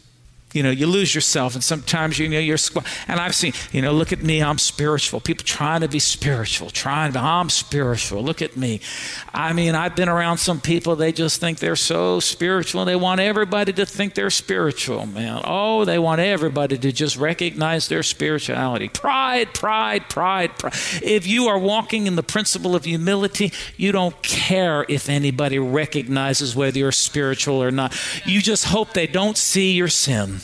you 0.57 0.63
know, 0.63 0.71
you 0.71 0.87
lose 0.87 1.15
yourself, 1.15 1.55
and 1.55 1.63
sometimes 1.63 2.19
you 2.19 2.29
know 2.29 2.39
you're. 2.39 2.57
Squ- 2.57 2.85
And 3.09 3.21
I've 3.21 3.35
seen, 3.35 3.53
you 3.73 3.83
know, 3.83 3.93
look 3.93 4.13
at 4.13 4.23
me, 4.23 4.43
I'm 4.43 4.59
spiritual. 4.59 5.21
People 5.21 5.45
trying 5.45 5.83
to 5.83 5.89
be 5.89 5.99
spiritual, 5.99 6.71
trying 6.71 7.13
to, 7.13 7.19
I'm 7.21 7.51
spiritual. 7.51 8.23
Look 8.25 8.41
at 8.41 8.57
me. 8.57 8.81
I 9.35 9.53
mean, 9.53 9.75
I've 9.75 9.95
been 9.95 10.09
around 10.09 10.39
some 10.39 10.61
people. 10.61 10.97
They 10.97 11.13
just 11.13 11.41
think 11.41 11.59
they're 11.59 11.77
so 11.77 12.21
spiritual. 12.21 12.87
They 12.87 12.97
want 12.97 13.21
everybody 13.21 13.73
to 13.75 13.85
think 13.85 14.15
they're 14.15 14.31
spiritual, 14.31 15.05
man. 15.05 15.43
Oh, 15.45 15.85
they 15.85 15.99
want 15.99 16.21
everybody 16.23 16.79
to 16.79 16.91
just 16.93 17.17
recognize 17.19 17.89
their 17.89 18.03
spirituality. 18.03 18.89
Pride, 18.89 19.53
pride, 19.53 20.09
pride, 20.09 20.59
pride. 20.59 20.73
If 21.03 21.27
you 21.27 21.47
are 21.49 21.59
walking 21.59 22.07
in 22.07 22.17
the 22.17 22.23
principle 22.23 22.75
of 22.75 22.85
humility, 22.87 23.53
you 23.77 23.93
don't 23.93 24.21
care 24.23 24.87
if 24.89 25.11
anybody 25.11 25.59
recognizes 25.59 26.57
whether 26.57 26.79
you're 26.79 26.93
spiritual 26.93 27.63
or 27.63 27.71
not. 27.71 27.95
You 28.25 28.41
just 28.41 28.65
hope 28.65 28.93
they 28.95 29.07
don't 29.07 29.37
see 29.37 29.73
your 29.73 29.89
sin. 29.89 30.41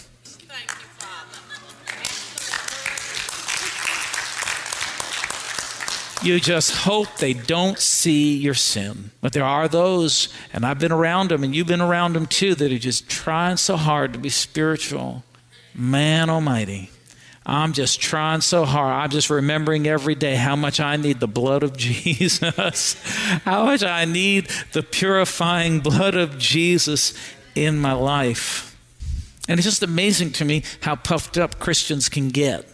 You 6.23 6.38
just 6.38 6.71
hope 6.85 7.17
they 7.17 7.33
don't 7.33 7.79
see 7.79 8.37
your 8.37 8.55
sin. 8.55 9.11
But 9.21 9.33
there 9.33 9.45
are 9.45 9.67
those, 9.67 10.29
and 10.52 10.64
I've 10.64 10.79
been 10.79 10.93
around 10.93 11.31
them, 11.31 11.43
and 11.43 11.55
you've 11.55 11.67
been 11.67 11.81
around 11.81 12.12
them 12.12 12.26
too, 12.26 12.55
that 12.55 12.73
are 12.73 12.79
just 12.79 13.09
trying 13.09 13.57
so 13.57 13.76
hard 13.76 14.12
to 14.12 14.21
be 14.21 14.29
spiritual. 14.29 15.25
Man 15.75 16.31
almighty. 16.31 16.91
I'm 17.45 17.73
just 17.73 18.00
trying 18.00 18.41
so 18.41 18.64
hard. 18.64 18.95
I'm 18.95 19.11
just 19.11 19.31
remembering 19.31 19.88
every 19.88 20.14
day 20.14 20.37
how 20.37 20.55
much 20.55 20.79
I 20.79 20.97
need 20.97 21.19
the 21.19 21.26
blood 21.26 21.64
of 21.64 21.76
Jesus, 21.76 22.41
how 23.45 23.64
much 23.64 23.83
I 23.83 24.05
need 24.05 24.49
the 24.73 24.83
purifying 24.83 25.81
blood 25.81 26.14
of 26.14 26.38
Jesus 26.38 27.14
in 27.55 27.79
my 27.79 27.93
life. 27.93 28.79
And 29.49 29.59
it's 29.59 29.67
just 29.67 29.83
amazing 29.83 30.31
to 30.33 30.45
me 30.45 30.62
how 30.83 30.95
puffed 30.95 31.37
up 31.37 31.59
Christians 31.59 32.09
can 32.09 32.29
get. 32.29 32.69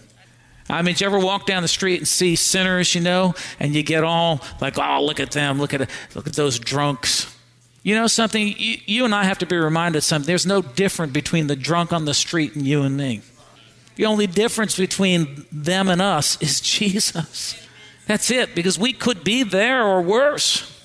I 0.71 0.83
mean, 0.83 0.95
you 0.99 1.07
ever 1.07 1.19
walk 1.19 1.47
down 1.47 1.63
the 1.63 1.69
street 1.69 1.99
and 1.99 2.07
see 2.07 2.37
sinners, 2.37 2.95
you 2.95 3.01
know, 3.01 3.35
and 3.59 3.75
you 3.75 3.83
get 3.83 4.05
all 4.05 4.41
like, 4.61 4.79
oh, 4.79 5.05
look 5.05 5.19
at 5.21 5.31
them, 5.31 5.59
look 5.59 5.73
at 5.73 5.89
look 6.15 6.27
at 6.27 6.35
those 6.35 6.59
drunks. 6.59 7.35
You 7.83 7.95
know 7.95 8.07
something? 8.07 8.55
You, 8.57 8.77
you 8.85 9.05
and 9.05 9.15
I 9.15 9.25
have 9.25 9.39
to 9.39 9.47
be 9.47 9.57
reminded 9.57 10.03
something. 10.03 10.27
There's 10.27 10.45
no 10.45 10.61
difference 10.61 11.13
between 11.13 11.47
the 11.47 11.57
drunk 11.57 11.93
on 11.93 12.05
the 12.05 12.15
street 12.15 12.55
and 12.55 12.67
you 12.67 12.83
and 12.83 12.97
me. 12.97 13.23
The 13.97 14.07
only 14.07 14.27
difference 14.27 14.77
between 14.77 15.47
them 15.51 15.89
and 15.89 16.03
us 16.03 16.41
is 16.43 16.61
Jesus. 16.61 17.61
That's 18.07 18.31
it, 18.31 18.55
because 18.55 18.79
we 18.79 18.93
could 18.93 19.25
be 19.25 19.43
there 19.43 19.85
or 19.85 20.01
worse. 20.01 20.78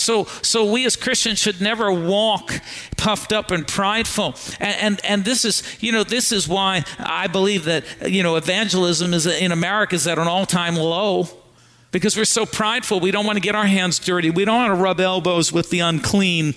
So, 0.00 0.24
so 0.42 0.70
we 0.70 0.86
as 0.86 0.96
Christians 0.96 1.38
should 1.38 1.60
never 1.60 1.92
walk 1.92 2.52
puffed 2.96 3.32
up 3.32 3.50
and 3.50 3.66
prideful. 3.66 4.34
And, 4.58 4.76
and, 4.80 5.00
and 5.04 5.24
this 5.24 5.44
is, 5.44 5.62
you 5.80 5.92
know, 5.92 6.04
this 6.04 6.32
is 6.32 6.48
why 6.48 6.84
I 6.98 7.26
believe 7.26 7.64
that, 7.64 7.84
you 8.10 8.22
know, 8.22 8.36
evangelism 8.36 9.12
is 9.14 9.26
in 9.26 9.52
America 9.52 9.94
is 9.94 10.06
at 10.06 10.18
an 10.18 10.26
all 10.26 10.46
time 10.46 10.76
low 10.76 11.28
because 11.92 12.16
we're 12.16 12.24
so 12.24 12.46
prideful. 12.46 13.00
We 13.00 13.10
don't 13.10 13.26
want 13.26 13.36
to 13.36 13.42
get 13.42 13.54
our 13.54 13.66
hands 13.66 13.98
dirty. 13.98 14.30
We 14.30 14.44
don't 14.44 14.56
want 14.56 14.76
to 14.76 14.82
rub 14.82 15.00
elbows 15.00 15.52
with 15.52 15.70
the 15.70 15.80
unclean 15.80 16.54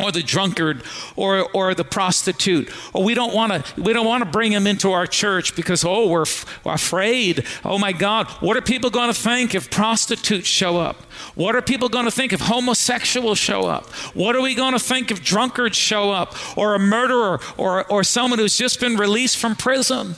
or 0.00 0.12
the 0.12 0.22
drunkard 0.22 0.82
or, 1.16 1.48
or 1.52 1.74
the 1.74 1.84
prostitute. 1.84 2.70
Or 2.92 3.02
we 3.02 3.14
don't 3.14 3.34
want 3.34 3.52
to 3.52 3.80
we 3.80 3.92
don't 3.92 4.06
want 4.06 4.24
to 4.24 4.30
bring 4.30 4.52
him 4.52 4.66
into 4.66 4.92
our 4.92 5.06
church 5.06 5.56
because 5.56 5.84
oh 5.84 6.08
we're, 6.08 6.22
f- 6.22 6.64
we're 6.64 6.74
afraid. 6.74 7.44
Oh 7.64 7.78
my 7.78 7.92
god 7.92 8.28
what 8.40 8.56
are 8.56 8.62
people 8.62 8.90
going 8.90 9.12
to 9.12 9.18
think 9.18 9.54
if 9.54 9.70
prostitutes 9.70 10.48
show 10.48 10.78
up? 10.78 10.96
What 11.34 11.56
are 11.56 11.62
people 11.62 11.88
going 11.88 12.04
to 12.04 12.10
think 12.10 12.32
if 12.32 12.40
homosexuals 12.40 13.38
show 13.38 13.62
up? 13.62 13.88
What 14.14 14.36
are 14.36 14.42
we 14.42 14.54
going 14.54 14.72
to 14.72 14.78
think 14.78 15.10
if 15.10 15.22
drunkards 15.22 15.76
show 15.76 16.10
up? 16.10 16.34
Or 16.56 16.74
a 16.74 16.78
murderer 16.78 17.40
or, 17.56 17.84
or 17.90 18.04
someone 18.04 18.38
who's 18.38 18.56
just 18.56 18.80
been 18.80 18.96
released 18.96 19.36
from 19.36 19.56
prison? 19.56 20.14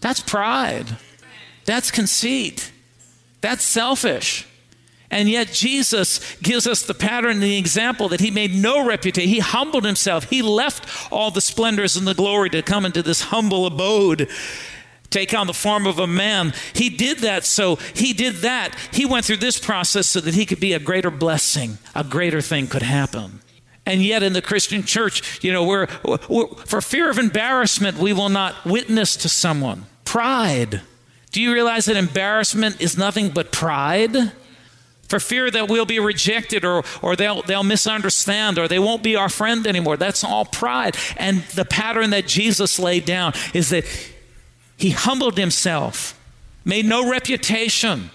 That's 0.00 0.20
pride. 0.20 0.96
That's 1.64 1.90
conceit. 1.90 2.72
That's 3.40 3.62
selfish 3.62 4.46
and 5.12 5.28
yet, 5.28 5.52
Jesus 5.52 6.36
gives 6.36 6.66
us 6.66 6.82
the 6.82 6.94
pattern 6.94 7.32
and 7.32 7.42
the 7.42 7.58
example 7.58 8.08
that 8.08 8.20
he 8.20 8.30
made 8.30 8.54
no 8.54 8.84
reputation. 8.84 9.28
He 9.28 9.40
humbled 9.40 9.84
himself. 9.84 10.24
He 10.24 10.40
left 10.40 11.12
all 11.12 11.30
the 11.30 11.42
splendors 11.42 11.96
and 11.96 12.06
the 12.06 12.14
glory 12.14 12.48
to 12.50 12.62
come 12.62 12.86
into 12.86 13.02
this 13.02 13.24
humble 13.24 13.66
abode, 13.66 14.30
take 15.10 15.34
on 15.34 15.46
the 15.46 15.52
form 15.52 15.86
of 15.86 15.98
a 15.98 16.06
man. 16.06 16.54
He 16.72 16.88
did 16.88 17.18
that 17.18 17.44
so 17.44 17.76
he 17.76 18.14
did 18.14 18.36
that. 18.36 18.74
He 18.90 19.04
went 19.04 19.26
through 19.26 19.36
this 19.36 19.60
process 19.60 20.06
so 20.06 20.20
that 20.20 20.34
he 20.34 20.46
could 20.46 20.60
be 20.60 20.72
a 20.72 20.78
greater 20.78 21.10
blessing, 21.10 21.76
a 21.94 22.04
greater 22.04 22.40
thing 22.40 22.66
could 22.66 22.82
happen. 22.82 23.42
And 23.84 24.02
yet, 24.02 24.22
in 24.22 24.32
the 24.32 24.40
Christian 24.40 24.82
church, 24.82 25.44
you 25.44 25.52
know, 25.52 25.64
we're, 25.64 25.88
we're 26.28 26.46
for 26.64 26.80
fear 26.80 27.10
of 27.10 27.18
embarrassment, 27.18 27.98
we 27.98 28.14
will 28.14 28.30
not 28.30 28.64
witness 28.64 29.14
to 29.16 29.28
someone. 29.28 29.84
Pride. 30.06 30.80
Do 31.32 31.42
you 31.42 31.52
realize 31.52 31.84
that 31.86 31.96
embarrassment 31.96 32.80
is 32.80 32.96
nothing 32.96 33.28
but 33.28 33.52
pride? 33.52 34.32
For 35.12 35.20
fear 35.20 35.50
that 35.50 35.68
we'll 35.68 35.84
be 35.84 36.00
rejected 36.00 36.64
or, 36.64 36.82
or 37.02 37.16
they'll, 37.16 37.42
they'll 37.42 37.62
misunderstand 37.62 38.58
or 38.58 38.66
they 38.66 38.78
won't 38.78 39.02
be 39.02 39.14
our 39.14 39.28
friend 39.28 39.66
anymore. 39.66 39.98
That's 39.98 40.24
all 40.24 40.46
pride. 40.46 40.96
And 41.18 41.42
the 41.54 41.66
pattern 41.66 42.08
that 42.10 42.26
Jesus 42.26 42.78
laid 42.78 43.04
down 43.04 43.34
is 43.52 43.68
that 43.68 43.84
he 44.78 44.92
humbled 44.92 45.36
himself, 45.36 46.18
made 46.64 46.86
no 46.86 47.10
reputation, 47.10 48.10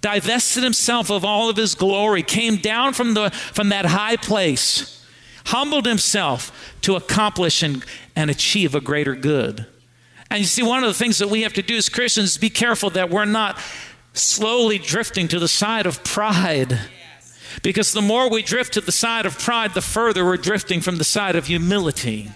divested 0.00 0.62
himself 0.62 1.10
of 1.10 1.24
all 1.24 1.50
of 1.50 1.56
his 1.56 1.74
glory, 1.74 2.22
came 2.22 2.58
down 2.58 2.92
from, 2.92 3.14
the, 3.14 3.30
from 3.30 3.70
that 3.70 3.86
high 3.86 4.14
place, 4.14 5.04
humbled 5.46 5.84
himself 5.84 6.76
to 6.82 6.94
accomplish 6.94 7.60
and, 7.64 7.84
and 8.14 8.30
achieve 8.30 8.72
a 8.72 8.80
greater 8.80 9.16
good. 9.16 9.66
And 10.30 10.38
you 10.38 10.46
see, 10.46 10.62
one 10.62 10.84
of 10.84 10.88
the 10.88 10.94
things 10.94 11.18
that 11.18 11.28
we 11.28 11.42
have 11.42 11.54
to 11.54 11.62
do 11.62 11.76
as 11.76 11.88
Christians 11.88 12.30
is 12.30 12.38
be 12.38 12.50
careful 12.50 12.90
that 12.90 13.10
we're 13.10 13.24
not 13.24 13.58
slowly 14.16 14.78
drifting 14.78 15.28
to 15.28 15.38
the 15.38 15.48
side 15.48 15.86
of 15.86 16.02
pride. 16.04 16.78
Because 17.62 17.92
the 17.92 18.02
more 18.02 18.28
we 18.28 18.42
drift 18.42 18.74
to 18.74 18.80
the 18.80 18.92
side 18.92 19.26
of 19.26 19.38
pride, 19.38 19.74
the 19.74 19.80
further 19.80 20.24
we're 20.24 20.36
drifting 20.36 20.80
from 20.80 20.96
the 20.96 21.04
side 21.04 21.36
of 21.36 21.46
humility. 21.46 22.30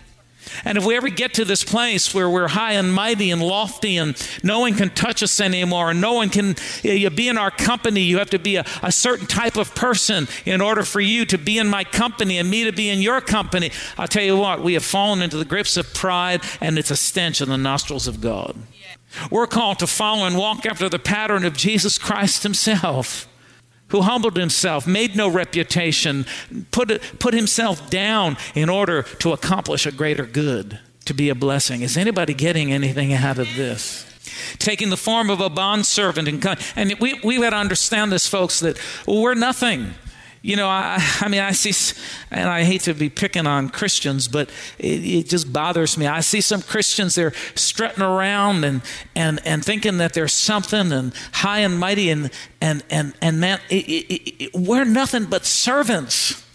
And 0.64 0.76
if 0.76 0.84
we 0.84 0.96
ever 0.96 1.08
get 1.08 1.34
to 1.34 1.44
this 1.44 1.64
place 1.64 2.14
where 2.14 2.28
we're 2.28 2.48
high 2.48 2.72
and 2.72 2.92
mighty 2.92 3.30
and 3.30 3.42
lofty 3.42 3.96
and 3.96 4.16
no 4.42 4.60
one 4.60 4.74
can 4.74 4.90
touch 4.90 5.22
us 5.22 5.40
anymore 5.40 5.90
and 5.90 6.00
no 6.00 6.14
one 6.14 6.28
can 6.28 6.56
eh, 6.84 6.92
you 6.92 7.10
be 7.10 7.28
in 7.28 7.38
our 7.38 7.50
company, 7.50 8.00
you 8.00 8.18
have 8.18 8.30
to 8.30 8.38
be 8.38 8.56
a, 8.56 8.64
a 8.82 8.90
certain 8.90 9.26
type 9.26 9.56
of 9.56 9.74
person 9.74 10.28
in 10.44 10.60
order 10.60 10.82
for 10.82 11.00
you 11.00 11.24
to 11.26 11.38
be 11.38 11.58
in 11.58 11.68
my 11.68 11.84
company 11.84 12.38
and 12.38 12.50
me 12.50 12.64
to 12.64 12.72
be 12.72 12.88
in 12.88 13.00
your 13.00 13.20
company. 13.20 13.70
I'll 13.96 14.08
tell 14.08 14.24
you 14.24 14.36
what, 14.36 14.62
we 14.62 14.74
have 14.74 14.84
fallen 14.84 15.22
into 15.22 15.36
the 15.36 15.44
grips 15.44 15.76
of 15.76 15.92
pride 15.94 16.42
and 16.60 16.78
it's 16.78 16.90
a 16.90 16.96
stench 16.96 17.40
in 17.40 17.48
the 17.48 17.58
nostrils 17.58 18.06
of 18.06 18.20
God. 18.20 18.56
We're 19.30 19.46
called 19.46 19.78
to 19.80 19.86
follow 19.86 20.26
and 20.26 20.36
walk 20.36 20.66
after 20.66 20.88
the 20.88 20.98
pattern 20.98 21.44
of 21.44 21.56
Jesus 21.56 21.98
Christ 21.98 22.42
Himself, 22.42 23.28
who 23.88 24.02
humbled 24.02 24.36
Himself, 24.36 24.86
made 24.86 25.16
no 25.16 25.28
reputation, 25.28 26.26
put, 26.70 27.00
put 27.18 27.34
Himself 27.34 27.90
down 27.90 28.36
in 28.54 28.68
order 28.68 29.02
to 29.02 29.32
accomplish 29.32 29.86
a 29.86 29.92
greater 29.92 30.26
good, 30.26 30.78
to 31.04 31.14
be 31.14 31.28
a 31.28 31.34
blessing. 31.34 31.82
Is 31.82 31.96
anybody 31.96 32.34
getting 32.34 32.72
anything 32.72 33.12
out 33.12 33.38
of 33.38 33.54
this? 33.56 34.06
Taking 34.58 34.90
the 34.90 34.96
form 34.96 35.28
of 35.28 35.40
a 35.40 35.50
bondservant 35.50 36.28
and, 36.28 36.58
and 36.76 36.94
we, 37.00 37.20
we 37.24 37.38
got 37.38 37.50
to 37.50 37.56
understand 37.56 38.12
this, 38.12 38.28
folks, 38.28 38.60
that 38.60 38.78
we're 39.06 39.34
nothing 39.34 39.94
you 40.42 40.56
know, 40.56 40.68
I, 40.68 40.98
I 41.20 41.28
mean, 41.28 41.40
I 41.40 41.52
see, 41.52 41.94
and 42.30 42.48
I 42.48 42.64
hate 42.64 42.82
to 42.82 42.94
be 42.94 43.10
picking 43.10 43.46
on 43.46 43.68
Christians, 43.68 44.26
but 44.26 44.48
it, 44.78 45.04
it, 45.04 45.28
just 45.28 45.52
bothers 45.52 45.98
me. 45.98 46.06
I 46.06 46.20
see 46.20 46.40
some 46.40 46.62
Christians, 46.62 47.14
they're 47.14 47.34
strutting 47.54 48.02
around 48.02 48.64
and, 48.64 48.80
and, 49.14 49.40
and 49.44 49.62
thinking 49.64 49.98
that 49.98 50.14
they're 50.14 50.28
something 50.28 50.92
and 50.92 51.12
high 51.32 51.58
and 51.58 51.78
mighty, 51.78 52.08
and, 52.08 52.30
and, 52.60 52.82
and, 52.88 53.12
and 53.20 53.38
man, 53.40 53.60
it, 53.68 54.54
we're 54.54 54.84
nothing 54.84 55.26
but 55.26 55.44
servants. 55.44 56.46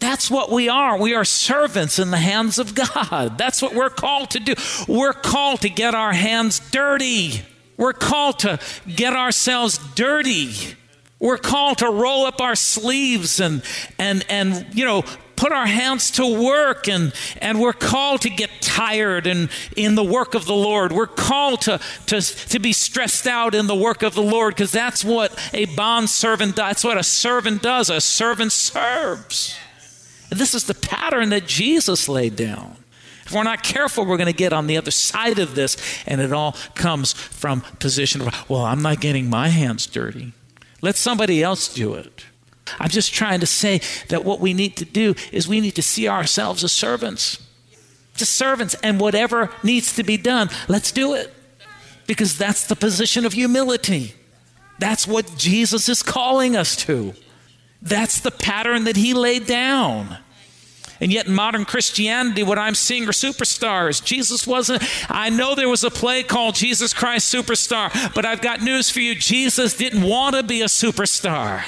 That's 0.00 0.28
what 0.28 0.50
we 0.50 0.68
are. 0.68 0.98
We 0.98 1.14
are 1.14 1.24
servants 1.24 2.00
in 2.00 2.10
the 2.10 2.16
hands 2.16 2.58
of 2.58 2.74
God. 2.74 3.38
That's 3.38 3.62
what 3.62 3.72
we're 3.72 3.88
called 3.88 4.30
to 4.30 4.40
do. 4.40 4.54
We're 4.88 5.12
called 5.12 5.60
to 5.60 5.68
get 5.68 5.94
our 5.94 6.12
hands 6.12 6.58
dirty. 6.70 7.42
We're 7.76 7.92
called 7.92 8.40
to 8.40 8.58
get 8.88 9.14
ourselves 9.14 9.78
dirty 9.94 10.74
we're 11.22 11.38
called 11.38 11.78
to 11.78 11.88
roll 11.88 12.26
up 12.26 12.40
our 12.40 12.56
sleeves 12.56 13.38
and, 13.38 13.62
and, 13.96 14.26
and 14.28 14.66
you 14.74 14.84
know, 14.84 15.04
put 15.36 15.52
our 15.52 15.66
hands 15.66 16.10
to 16.10 16.42
work 16.42 16.88
and, 16.88 17.12
and 17.40 17.60
we're 17.60 17.72
called 17.72 18.22
to 18.22 18.28
get 18.28 18.50
tired 18.60 19.28
and 19.28 19.48
in 19.76 19.94
the 19.94 20.02
work 20.02 20.34
of 20.34 20.46
the 20.46 20.54
Lord. 20.54 20.90
We're 20.90 21.06
called 21.06 21.62
to, 21.62 21.80
to, 22.06 22.20
to 22.20 22.58
be 22.58 22.72
stressed 22.72 23.28
out 23.28 23.54
in 23.54 23.68
the 23.68 23.74
work 23.74 24.02
of 24.02 24.14
the 24.14 24.22
Lord 24.22 24.54
because 24.54 24.72
that's 24.72 25.04
what 25.04 25.32
a 25.54 25.66
bond 25.66 26.10
servant 26.10 26.56
does. 26.56 26.66
That's 26.66 26.84
what 26.84 26.98
a 26.98 27.04
servant 27.04 27.62
does. 27.62 27.88
A 27.88 28.00
servant 28.00 28.50
serves. 28.50 29.56
And 30.28 30.40
this 30.40 30.54
is 30.54 30.64
the 30.64 30.74
pattern 30.74 31.28
that 31.28 31.46
Jesus 31.46 32.08
laid 32.08 32.34
down. 32.34 32.76
If 33.26 33.32
we're 33.32 33.44
not 33.44 33.62
careful, 33.62 34.04
we're 34.04 34.16
going 34.16 34.26
to 34.26 34.32
get 34.32 34.52
on 34.52 34.66
the 34.66 34.76
other 34.76 34.90
side 34.90 35.38
of 35.38 35.54
this, 35.54 35.76
and 36.04 36.20
it 36.20 36.32
all 36.32 36.56
comes 36.74 37.12
from 37.12 37.60
position 37.78 38.22
of, 38.22 38.50
well, 38.50 38.62
I'm 38.62 38.82
not 38.82 39.00
getting 39.00 39.30
my 39.30 39.48
hands 39.48 39.86
dirty. 39.86 40.32
Let 40.82 40.96
somebody 40.96 41.42
else 41.42 41.72
do 41.72 41.94
it. 41.94 42.26
I'm 42.78 42.90
just 42.90 43.14
trying 43.14 43.40
to 43.40 43.46
say 43.46 43.80
that 44.08 44.24
what 44.24 44.40
we 44.40 44.52
need 44.52 44.76
to 44.76 44.84
do 44.84 45.14
is 45.30 45.48
we 45.48 45.60
need 45.60 45.76
to 45.76 45.82
see 45.82 46.08
ourselves 46.08 46.62
as 46.62 46.72
servants. 46.72 47.38
Just 48.14 48.34
servants. 48.34 48.74
And 48.82 49.00
whatever 49.00 49.50
needs 49.62 49.94
to 49.96 50.02
be 50.02 50.16
done, 50.16 50.50
let's 50.68 50.92
do 50.92 51.14
it. 51.14 51.32
Because 52.06 52.36
that's 52.36 52.66
the 52.66 52.76
position 52.76 53.24
of 53.24 53.32
humility. 53.32 54.14
That's 54.78 55.06
what 55.06 55.36
Jesus 55.38 55.88
is 55.88 56.02
calling 56.02 56.56
us 56.56 56.76
to. 56.76 57.14
That's 57.80 58.20
the 58.20 58.30
pattern 58.30 58.84
that 58.84 58.96
he 58.96 59.14
laid 59.14 59.46
down. 59.46 60.18
And 61.02 61.12
yet, 61.12 61.26
in 61.26 61.34
modern 61.34 61.64
Christianity, 61.64 62.44
what 62.44 62.60
I'm 62.60 62.76
seeing 62.76 63.02
are 63.08 63.12
superstars. 63.12 64.02
Jesus 64.04 64.46
wasn't, 64.46 64.84
I 65.10 65.30
know 65.30 65.56
there 65.56 65.68
was 65.68 65.82
a 65.82 65.90
play 65.90 66.22
called 66.22 66.54
Jesus 66.54 66.94
Christ 66.94 67.34
Superstar, 67.34 68.14
but 68.14 68.24
I've 68.24 68.40
got 68.40 68.62
news 68.62 68.88
for 68.88 69.00
you. 69.00 69.16
Jesus 69.16 69.76
didn't 69.76 70.04
want 70.04 70.36
to 70.36 70.44
be 70.44 70.62
a 70.62 70.66
superstar. 70.66 71.64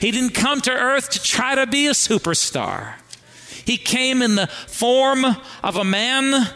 He 0.00 0.12
didn't 0.12 0.34
come 0.34 0.60
to 0.60 0.70
earth 0.70 1.10
to 1.10 1.20
try 1.20 1.56
to 1.56 1.66
be 1.66 1.88
a 1.88 1.90
superstar. 1.90 2.94
He 3.64 3.78
came 3.78 4.22
in 4.22 4.36
the 4.36 4.46
form 4.46 5.24
of 5.64 5.74
a 5.74 5.84
man, 5.84 6.48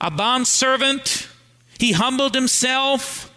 a 0.00 0.10
bondservant. 0.10 1.28
He 1.78 1.92
humbled 1.92 2.34
himself 2.34 3.32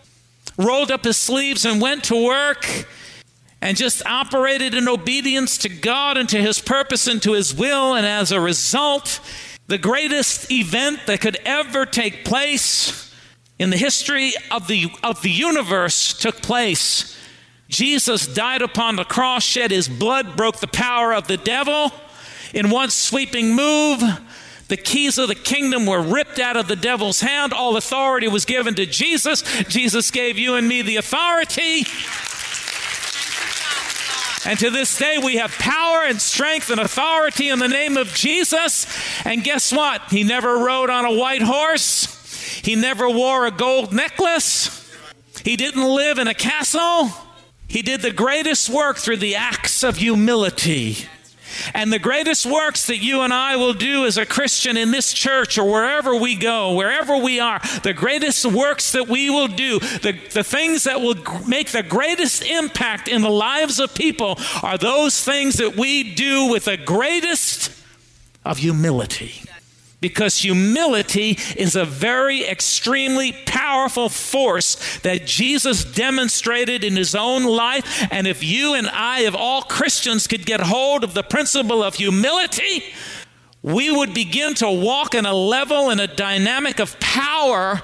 rolled 0.58 0.92
up 0.92 1.04
his 1.04 1.18
sleeves 1.18 1.66
and 1.66 1.82
went 1.82 2.04
to 2.06 2.26
work 2.26 2.88
and 3.66 3.76
just 3.76 4.06
operated 4.06 4.76
in 4.76 4.88
obedience 4.88 5.58
to 5.58 5.70
God 5.70 6.18
and 6.18 6.30
to 6.30 6.40
his 6.40 6.62
purpose 6.62 7.08
and 7.08 7.20
to 7.24 7.34
his 7.34 7.52
will. 7.52 7.96
And 7.96 8.06
as 8.06 8.32
a 8.32 8.40
result, 8.40 9.20
the 9.66 9.80
greatest 9.80 10.52
event 10.52 11.00
that 11.08 11.20
could 11.20 11.38
ever 11.46 11.88
take 11.88 12.24
place 12.24 13.12
in 13.58 13.72
the 13.72 13.78
history 13.78 14.34
of 14.52 14.68
the, 14.68 14.92
of 15.02 15.24
the 15.24 15.32
universe 15.32 16.14
took 16.14 16.44
place. 16.44 17.18
Jesus 17.68 18.32
died 18.32 18.62
upon 18.62 18.98
the 18.98 19.04
cross, 19.04 19.44
shed 19.44 19.72
his 19.72 19.90
blood, 19.90 20.38
broke 20.38 20.58
the 20.58 20.68
power 20.68 21.12
of 21.12 21.26
the 21.26 21.38
devil. 21.38 21.92
In 22.54 22.70
one 22.70 22.92
sweeping 22.92 23.56
move, 23.56 24.00
the 24.68 24.78
keys 24.78 25.18
of 25.18 25.28
the 25.28 25.34
kingdom 25.34 25.88
were 25.88 26.04
ripped 26.04 26.38
out 26.38 26.56
of 26.56 26.68
the 26.68 26.76
devil's 26.76 27.22
hand. 27.22 27.52
All 27.52 27.78
authority 27.78 28.28
was 28.28 28.46
given 28.46 28.76
to 28.76 28.86
Jesus. 28.86 29.42
Jesus 29.64 30.12
gave 30.12 30.38
you 30.38 30.54
and 30.54 30.68
me 30.68 30.84
the 30.84 30.98
authority. 30.98 31.86
And 34.46 34.60
to 34.60 34.70
this 34.70 34.98
day, 34.98 35.18
we 35.18 35.38
have 35.38 35.52
power 35.54 36.04
and 36.04 36.22
strength 36.22 36.70
and 36.70 36.80
authority 36.80 37.50
in 37.50 37.60
the 37.60 37.68
name 37.68 37.98
of 37.98 38.14
Jesus. 38.14 38.86
And 39.26 39.44
guess 39.44 39.72
what? 39.72 40.04
He 40.10 40.24
never 40.24 40.60
rode 40.60 40.90
on 40.90 41.04
a 41.06 41.14
white 41.14 41.42
horse, 41.42 42.06
he 42.64 42.76
never 42.76 43.10
wore 43.10 43.46
a 43.46 43.52
gold 43.52 43.92
necklace, 43.92 44.88
he 45.44 45.56
didn't 45.56 45.84
live 45.84 46.20
in 46.20 46.28
a 46.28 46.34
castle. 46.34 47.12
He 47.68 47.82
did 47.82 48.02
the 48.02 48.12
greatest 48.12 48.70
work 48.70 48.98
through 48.98 49.18
the 49.18 49.36
acts 49.36 49.84
of 49.84 49.98
humility. 49.98 51.10
And 51.74 51.92
the 51.92 52.00
greatest 52.00 52.46
works 52.46 52.88
that 52.88 52.98
you 52.98 53.22
and 53.22 53.34
I 53.34 53.56
will 53.56 53.74
do 53.74 54.06
as 54.06 54.18
a 54.18 54.26
Christian 54.26 54.78
in 54.78 54.92
this 54.92 55.14
church 55.14 55.58
or 55.58 55.70
wherever 55.70 56.16
we 56.16 56.36
go, 56.36 56.74
wherever 56.74 57.18
we 57.18 57.40
are, 57.40 57.60
the 57.84 57.94
greatest 57.94 58.46
works 58.46 58.92
that 58.94 59.08
we 59.08 59.30
will 59.30 59.48
do, 59.48 59.80
the, 59.80 60.18
the 60.34 60.44
things 60.44 60.84
that 60.84 61.02
will 61.02 61.16
make 61.48 61.72
the 61.72 61.84
greatest 61.84 62.44
impact 62.44 63.08
in 63.08 63.22
the 63.22 63.30
lives 63.30 63.80
of 63.80 63.94
people 63.94 64.38
are 64.64 64.78
those 64.78 65.24
things 65.24 65.56
that 65.56 65.76
we 65.76 66.16
do 66.16 66.50
with 66.50 66.66
the 66.66 66.78
greatest 66.78 67.72
of 68.44 68.58
humility 68.58 69.42
because 70.06 70.38
humility 70.38 71.36
is 71.58 71.76
a 71.76 71.84
very 71.84 72.46
extremely 72.46 73.32
powerful 73.48 74.08
force 74.08 75.00
that 75.00 75.26
Jesus 75.26 75.84
demonstrated 75.84 76.84
in 76.84 76.96
his 76.96 77.16
own 77.16 77.44
life. 77.44 78.08
And 78.12 78.28
if 78.28 78.44
you 78.44 78.76
and 78.76 78.88
I, 78.88 79.22
if 79.22 79.34
all 79.34 79.64
Christians 79.64 80.28
could 80.28 80.46
get 80.46 80.60
hold 80.60 81.04
of 81.04 81.16
the 81.16 81.24
principle 81.24 81.82
of 81.82 81.96
humility, 81.96 82.84
we 83.64 83.90
would 83.90 84.14
begin 84.14 84.54
to 84.54 84.70
walk 84.70 85.16
in 85.16 85.26
a 85.26 85.34
level 85.34 85.90
and 85.90 86.00
a 86.00 86.06
dynamic 86.06 86.80
of 86.80 87.00
power 87.00 87.82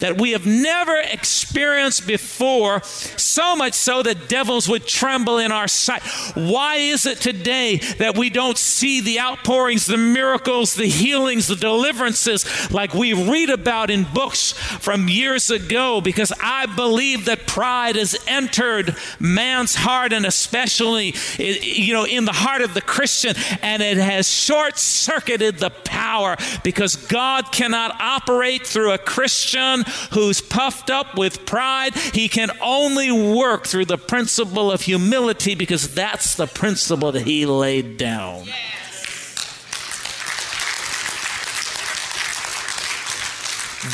that 0.00 0.20
we 0.20 0.32
have 0.32 0.46
never 0.46 0.96
experienced 0.96 2.06
before, 2.06 2.82
so 2.82 3.54
much 3.56 3.74
so 3.74 4.02
that 4.02 4.28
devils 4.28 4.68
would 4.68 4.86
tremble 4.86 5.38
in 5.38 5.52
our 5.52 5.68
sight. 5.68 6.02
Why 6.34 6.76
is 6.76 7.06
it 7.06 7.18
today 7.18 7.76
that 7.98 8.16
we 8.16 8.30
don't 8.30 8.58
see 8.58 9.00
the 9.00 9.20
outpourings, 9.20 9.86
the 9.86 9.96
miracles, 9.96 10.74
the 10.74 10.86
healings, 10.86 11.46
the 11.46 11.56
deliverances 11.56 12.70
like 12.70 12.94
we 12.94 13.12
read 13.12 13.50
about 13.50 13.90
in 13.90 14.04
books 14.04 14.52
from 14.52 15.08
years 15.08 15.50
ago? 15.50 16.00
Because 16.00 16.32
I 16.42 16.66
believe 16.66 17.26
that 17.26 17.46
pride 17.46 17.96
has 17.96 18.16
entered 18.26 18.96
man's 19.18 19.74
heart 19.74 20.12
and 20.12 20.26
especially 20.26 21.14
eh, 21.38 21.58
you 21.62 21.92
know 21.92 22.04
in 22.04 22.24
the 22.24 22.32
heart 22.32 22.62
of 22.62 22.74
the 22.74 22.80
Christian 22.80 23.34
and 23.62 23.82
it 23.82 23.96
has 23.96 24.30
short-circuited 24.30 25.58
the 25.58 25.70
power 25.70 26.36
because 26.64 26.96
God 26.96 27.52
cannot 27.52 28.00
operate 28.00 28.66
through 28.66 28.92
a 28.92 28.98
Christian 28.98 29.84
who's 30.12 30.40
puffed 30.40 30.90
up 30.90 31.16
with 31.16 31.46
pride, 31.46 31.94
he 31.94 32.28
can 32.28 32.50
only 32.62 33.10
work 33.10 33.66
through 33.66 33.86
the 33.86 33.98
principle 33.98 34.70
of 34.70 34.82
humility 34.82 35.54
because 35.54 35.94
that's 35.94 36.36
the 36.36 36.46
principle 36.46 37.12
that 37.12 37.22
he 37.22 37.46
laid 37.46 37.96
down. 37.96 38.46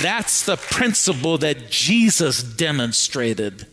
That's 0.03 0.45
the 0.45 0.57
principle 0.57 1.39
that 1.39 1.71
Jesus 1.71 2.43
demonstrated. 2.43 3.67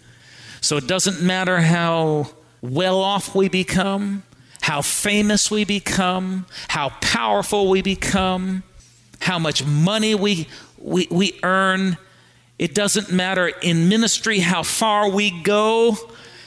So 0.62 0.78
it 0.78 0.88
doesn't 0.88 1.22
matter 1.22 1.60
how 1.60 2.30
well 2.62 3.02
off 3.02 3.36
we 3.36 3.50
become, 3.50 4.24
how 4.62 4.82
famous 4.82 5.52
we 5.52 5.66
become, 5.66 6.46
how 6.70 6.90
powerful 7.02 7.70
we 7.70 7.82
become, 7.82 8.64
how 9.20 9.38
much 9.38 9.66
money 9.66 10.16
we, 10.16 10.48
we, 10.78 11.08
we 11.12 11.38
earn. 11.44 11.98
It 12.64 12.74
doesn't 12.74 13.12
matter 13.12 13.48
in 13.62 13.90
ministry 13.90 14.40
how 14.40 14.64
far 14.64 15.10
we 15.10 15.32
go, 15.44 15.98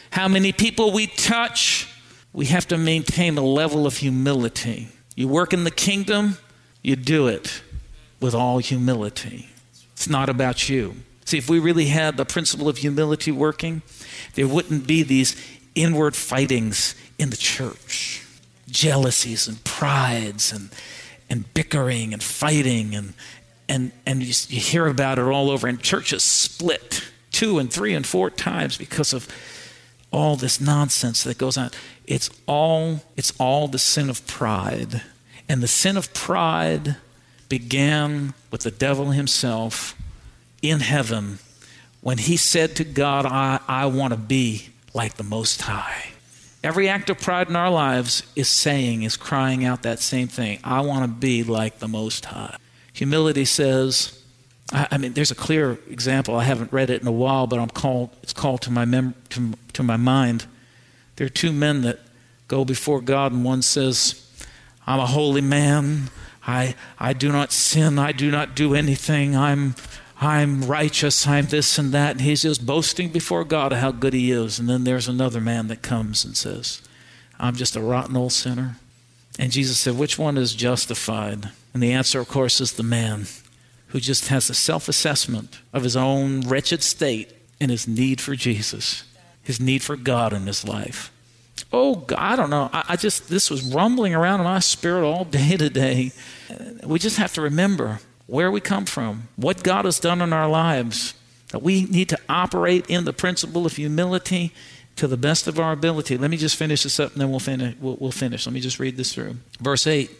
how 0.08 0.28
many 0.28 0.50
people 0.50 0.90
we 0.90 1.08
touch. 1.08 1.92
We 2.32 2.46
have 2.46 2.66
to 2.68 2.78
maintain 2.78 3.36
a 3.36 3.42
level 3.42 3.86
of 3.86 3.98
humility. 3.98 4.88
You 5.14 5.28
work 5.28 5.52
in 5.52 5.64
the 5.64 5.70
kingdom, 5.70 6.38
you 6.80 6.96
do 6.96 7.26
it 7.26 7.60
with 8.18 8.34
all 8.34 8.56
humility. 8.60 9.50
It's 9.92 10.08
not 10.08 10.30
about 10.30 10.70
you. 10.70 10.96
See, 11.26 11.36
if 11.36 11.50
we 11.50 11.58
really 11.58 11.88
had 11.88 12.16
the 12.16 12.24
principle 12.24 12.66
of 12.66 12.78
humility 12.78 13.30
working, 13.30 13.82
there 14.36 14.48
wouldn't 14.48 14.86
be 14.86 15.02
these 15.02 15.36
inward 15.74 16.16
fightings 16.16 16.94
in 17.18 17.28
the 17.28 17.36
church 17.36 18.24
jealousies 18.70 19.46
and 19.46 19.62
prides 19.64 20.50
and, 20.50 20.70
and 21.28 21.52
bickering 21.52 22.14
and 22.14 22.22
fighting 22.22 22.94
and, 22.94 23.12
and 23.68 23.92
and 24.04 24.22
you, 24.22 24.32
you 24.48 24.60
hear 24.60 24.86
about 24.86 25.18
it 25.18 25.22
all 25.22 25.50
over 25.50 25.66
and 25.66 25.80
churches 25.80 26.22
split 26.22 27.02
two 27.30 27.58
and 27.58 27.72
three 27.72 27.94
and 27.94 28.06
four 28.06 28.30
times 28.30 28.78
because 28.78 29.12
of 29.12 29.28
all 30.10 30.36
this 30.36 30.60
nonsense 30.60 31.22
that 31.24 31.36
goes 31.36 31.56
on. 31.56 31.70
It's 32.06 32.30
all 32.46 33.02
it's 33.16 33.32
all 33.38 33.68
the 33.68 33.78
sin 33.78 34.08
of 34.08 34.26
pride. 34.26 35.02
And 35.48 35.62
the 35.62 35.68
sin 35.68 35.96
of 35.96 36.12
pride 36.14 36.96
began 37.48 38.34
with 38.50 38.62
the 38.62 38.70
devil 38.70 39.10
himself 39.10 39.94
in 40.62 40.80
heaven 40.80 41.38
when 42.00 42.18
he 42.18 42.36
said 42.36 42.74
to 42.74 42.82
god 42.82 43.24
i, 43.24 43.60
I 43.68 43.86
want 43.86 44.12
to 44.12 44.18
be 44.18 44.70
like 44.94 45.14
the 45.14 45.22
most 45.22 45.62
high. 45.62 46.06
Every 46.64 46.88
act 46.88 47.10
of 47.10 47.20
pride 47.20 47.48
in 47.48 47.54
our 47.54 47.70
lives 47.70 48.24
is 48.34 48.48
saying 48.48 49.02
is 49.02 49.16
crying 49.16 49.64
out 49.64 49.82
that 49.82 50.00
same 50.00 50.26
thing. 50.26 50.58
I 50.64 50.80
want 50.80 51.04
to 51.04 51.08
be 51.08 51.44
like 51.44 51.78
the 51.78 51.86
most 51.86 52.24
high 52.24 52.56
Humility 52.96 53.44
says, 53.44 54.22
I, 54.72 54.88
I, 54.92 54.96
mean, 54.96 55.12
there's 55.12 55.30
a 55.30 55.34
clear 55.34 55.78
example. 55.90 56.34
I 56.34 56.44
haven't 56.44 56.72
read 56.72 56.88
it 56.88 57.02
in 57.02 57.06
a 57.06 57.12
while, 57.12 57.46
but 57.46 57.58
I'm 57.58 57.68
called, 57.68 58.08
it's 58.22 58.32
called 58.32 58.62
to 58.62 58.70
my, 58.70 58.86
mem- 58.86 59.14
to, 59.30 59.52
to 59.74 59.82
my 59.82 59.98
mind. 59.98 60.46
There 61.16 61.26
are 61.26 61.30
two 61.30 61.52
men 61.52 61.82
that 61.82 62.00
go 62.48 62.64
before 62.64 63.02
God, 63.02 63.32
and 63.32 63.44
one 63.44 63.60
says, 63.60 64.26
I'm 64.86 64.98
a 64.98 65.04
holy 65.04 65.42
man. 65.42 66.08
I, 66.46 66.74
I 66.98 67.12
do 67.12 67.30
not 67.30 67.52
sin. 67.52 67.98
I 67.98 68.12
do 68.12 68.30
not 68.30 68.56
do 68.56 68.74
anything. 68.74 69.36
I'm, 69.36 69.74
I'm 70.18 70.62
righteous. 70.62 71.26
I'm 71.26 71.44
this 71.44 71.76
and 71.76 71.92
that. 71.92 72.12
And 72.12 72.22
he's 72.22 72.44
just 72.44 72.64
boasting 72.64 73.10
before 73.10 73.44
God 73.44 73.72
of 73.72 73.78
how 73.80 73.92
good 73.92 74.14
he 74.14 74.30
is. 74.30 74.58
And 74.58 74.70
then 74.70 74.84
there's 74.84 75.06
another 75.06 75.42
man 75.42 75.68
that 75.68 75.82
comes 75.82 76.24
and 76.24 76.34
says, 76.34 76.80
I'm 77.38 77.56
just 77.56 77.76
a 77.76 77.80
rotten 77.82 78.16
old 78.16 78.32
sinner. 78.32 78.76
And 79.38 79.52
Jesus 79.52 79.78
said, 79.78 79.98
Which 79.98 80.18
one 80.18 80.36
is 80.36 80.54
justified? 80.54 81.50
And 81.74 81.82
the 81.82 81.92
answer, 81.92 82.20
of 82.20 82.28
course, 82.28 82.60
is 82.60 82.72
the 82.72 82.82
man 82.82 83.26
who 83.88 84.00
just 84.00 84.28
has 84.28 84.48
a 84.50 84.54
self 84.54 84.88
assessment 84.88 85.60
of 85.72 85.82
his 85.82 85.96
own 85.96 86.40
wretched 86.42 86.82
state 86.82 87.32
and 87.60 87.70
his 87.70 87.86
need 87.86 88.20
for 88.20 88.34
Jesus, 88.34 89.04
his 89.42 89.60
need 89.60 89.82
for 89.82 89.96
God 89.96 90.32
in 90.32 90.46
his 90.46 90.66
life. 90.66 91.12
Oh, 91.72 91.96
God, 91.96 92.18
I 92.18 92.36
don't 92.36 92.50
know. 92.50 92.70
I, 92.72 92.84
I 92.90 92.96
just, 92.96 93.28
this 93.28 93.50
was 93.50 93.62
rumbling 93.62 94.14
around 94.14 94.40
in 94.40 94.44
my 94.44 94.58
spirit 94.58 95.06
all 95.06 95.24
day 95.24 95.56
today. 95.56 96.12
We 96.84 96.98
just 96.98 97.16
have 97.16 97.32
to 97.34 97.40
remember 97.40 98.00
where 98.26 98.50
we 98.50 98.60
come 98.60 98.84
from, 98.84 99.28
what 99.36 99.62
God 99.62 99.84
has 99.84 100.00
done 100.00 100.20
in 100.20 100.32
our 100.32 100.48
lives, 100.48 101.14
that 101.50 101.62
we 101.62 101.84
need 101.84 102.08
to 102.08 102.18
operate 102.28 102.86
in 102.88 103.04
the 103.04 103.12
principle 103.12 103.66
of 103.66 103.76
humility 103.76 104.52
to 104.96 105.06
the 105.06 105.16
best 105.16 105.46
of 105.46 105.60
our 105.60 105.72
ability. 105.72 106.16
Let 106.16 106.30
me 106.30 106.36
just 106.36 106.56
finish 106.56 106.82
this 106.82 106.98
up 106.98 107.12
and 107.12 107.20
then 107.20 107.30
we'll 107.30 107.40
finish. 107.40 107.76
We'll, 107.80 107.96
we'll 108.00 108.12
finish. 108.12 108.46
Let 108.46 108.52
me 108.52 108.60
just 108.60 108.78
read 108.80 108.96
this 108.96 109.12
through. 109.12 109.36
Verse 109.60 109.86
8. 109.86 110.10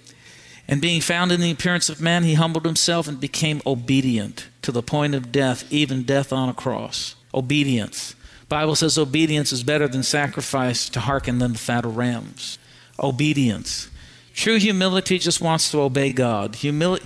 And 0.69 0.81
being 0.81 1.01
found 1.01 1.33
in 1.33 1.41
the 1.41 1.51
appearance 1.51 1.89
of 1.89 2.01
man, 2.01 2.25
he 2.25 2.35
humbled 2.35 2.67
himself 2.67 3.07
and 3.09 3.21
became 3.21 3.63
obedient 3.67 4.49
to 4.63 4.73
the 4.73 4.83
point 4.83 5.15
of 5.15 5.33
death, 5.33 5.65
even 5.73 6.03
death 6.03 6.33
on 6.33 6.49
a 6.49 6.55
cross. 6.55 7.15
Obedience. 7.33 8.15
Bible 8.49 8.75
says 8.75 8.99
obedience 8.99 9.53
is 9.53 9.63
better 9.63 9.89
than 9.89 10.03
sacrifice 10.03 10.89
to 10.91 11.01
hearken 11.01 11.39
than 11.39 11.53
the 11.53 11.59
fat 11.59 11.85
of 11.85 11.97
rams. 11.97 12.59
Obedience. 12.99 13.89
True 14.35 14.59
humility 14.59 15.19
just 15.19 15.41
wants 15.41 15.71
to 15.71 15.81
obey 15.81 16.13
God. 16.13 16.55
Humili- 16.55 17.03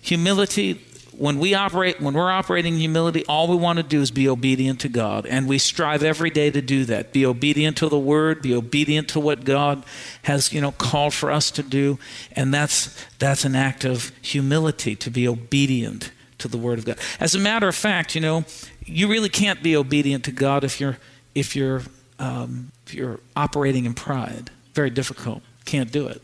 humility 0.00 0.74
when 1.16 1.38
we 1.38 1.54
operate 1.54 2.00
when 2.00 2.14
we're 2.14 2.30
operating 2.30 2.74
in 2.74 2.80
humility 2.80 3.24
all 3.26 3.48
we 3.48 3.56
want 3.56 3.76
to 3.76 3.82
do 3.82 4.00
is 4.00 4.10
be 4.10 4.28
obedient 4.28 4.80
to 4.80 4.88
god 4.88 5.26
and 5.26 5.46
we 5.48 5.58
strive 5.58 6.02
every 6.02 6.30
day 6.30 6.50
to 6.50 6.62
do 6.62 6.84
that 6.84 7.12
be 7.12 7.26
obedient 7.26 7.76
to 7.76 7.88
the 7.88 7.98
word 7.98 8.40
be 8.40 8.54
obedient 8.54 9.08
to 9.08 9.20
what 9.20 9.44
god 9.44 9.84
has 10.22 10.52
you 10.52 10.60
know 10.60 10.72
called 10.72 11.12
for 11.12 11.30
us 11.30 11.50
to 11.50 11.62
do 11.62 11.98
and 12.32 12.52
that's 12.52 13.06
that's 13.18 13.44
an 13.44 13.54
act 13.54 13.84
of 13.84 14.10
humility 14.22 14.96
to 14.96 15.10
be 15.10 15.28
obedient 15.28 16.10
to 16.42 16.48
the 16.48 16.58
Word 16.58 16.78
of 16.78 16.84
God. 16.84 16.98
As 17.18 17.34
a 17.34 17.38
matter 17.38 17.66
of 17.66 17.74
fact, 17.74 18.14
you 18.14 18.20
know, 18.20 18.44
you 18.84 19.08
really 19.08 19.28
can't 19.28 19.62
be 19.62 19.74
obedient 19.74 20.24
to 20.24 20.32
God 20.32 20.64
if 20.64 20.80
you're 20.80 20.98
if 21.34 21.56
you're 21.56 21.82
um, 22.18 22.70
if 22.86 22.94
you're 22.94 23.20
operating 23.34 23.86
in 23.86 23.94
pride. 23.94 24.50
Very 24.74 24.90
difficult. 24.90 25.42
Can't 25.64 25.90
do 25.90 26.06
it 26.06 26.20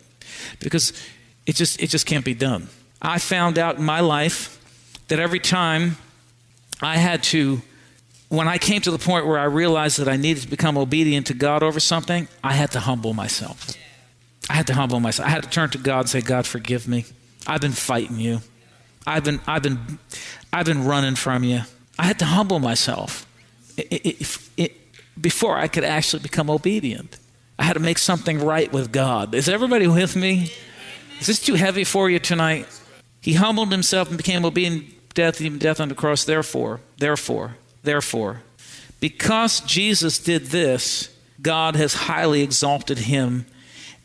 because 0.60 0.92
it 1.46 1.56
just 1.56 1.80
it 1.80 1.88
just 1.88 2.06
can't 2.06 2.24
be 2.24 2.34
done. 2.34 2.68
I 3.00 3.18
found 3.18 3.58
out 3.58 3.78
in 3.78 3.84
my 3.84 4.00
life 4.00 4.57
that 5.08 5.18
every 5.18 5.40
time 5.40 5.96
I 6.80 6.96
had 6.96 7.22
to 7.24 7.62
when 8.28 8.46
I 8.46 8.58
came 8.58 8.80
to 8.82 8.90
the 8.90 8.98
point 8.98 9.26
where 9.26 9.38
I 9.38 9.44
realized 9.44 9.98
that 9.98 10.08
I 10.08 10.16
needed 10.16 10.42
to 10.42 10.48
become 10.48 10.76
obedient 10.76 11.28
to 11.28 11.34
God 11.34 11.62
over 11.62 11.80
something, 11.80 12.28
I 12.44 12.52
had 12.52 12.70
to 12.72 12.80
humble 12.80 13.14
myself. 13.14 13.74
I 14.50 14.54
had 14.54 14.66
to 14.68 14.74
humble 14.74 15.00
myself. 15.00 15.26
I 15.26 15.30
had 15.30 15.42
to 15.44 15.48
turn 15.48 15.70
to 15.70 15.78
God 15.78 16.00
and 16.00 16.08
say, 16.08 16.20
God, 16.20 16.46
forgive 16.46 16.86
me. 16.86 17.06
I've 17.46 17.60
been 17.60 17.72
fighting 17.72 18.18
you. 18.18 18.40
I've 19.06 19.24
been, 19.24 19.40
I've 19.46 19.62
been, 19.62 19.98
I've 20.52 20.66
been 20.66 20.84
running 20.84 21.14
from 21.14 21.42
you. 21.42 21.62
I 21.98 22.04
had 22.04 22.18
to 22.18 22.26
humble 22.26 22.58
myself 22.58 23.26
it, 23.76 24.50
it, 24.56 24.72
before 25.20 25.56
I 25.56 25.68
could 25.68 25.84
actually 25.84 26.22
become 26.22 26.50
obedient. 26.50 27.18
I 27.58 27.64
had 27.64 27.74
to 27.74 27.80
make 27.80 27.98
something 27.98 28.38
right 28.38 28.70
with 28.70 28.92
God. 28.92 29.34
Is 29.34 29.48
everybody 29.48 29.86
with 29.86 30.14
me? 30.14 30.52
Is 31.20 31.26
this 31.26 31.40
too 31.40 31.54
heavy 31.54 31.84
for 31.84 32.08
you 32.08 32.18
tonight? 32.18 32.66
He 33.20 33.32
humbled 33.32 33.72
himself 33.72 34.08
and 34.08 34.16
became 34.16 34.44
obedient 34.44 34.84
death, 35.18 35.40
even 35.40 35.58
death 35.58 35.80
on 35.80 35.88
the 35.88 35.96
cross. 35.96 36.22
Therefore, 36.22 36.78
therefore, 36.98 37.56
therefore, 37.82 38.42
because 39.00 39.58
Jesus 39.62 40.20
did 40.20 40.46
this, 40.46 41.12
God 41.42 41.74
has 41.74 41.92
highly 41.94 42.40
exalted 42.42 42.98
him 42.98 43.44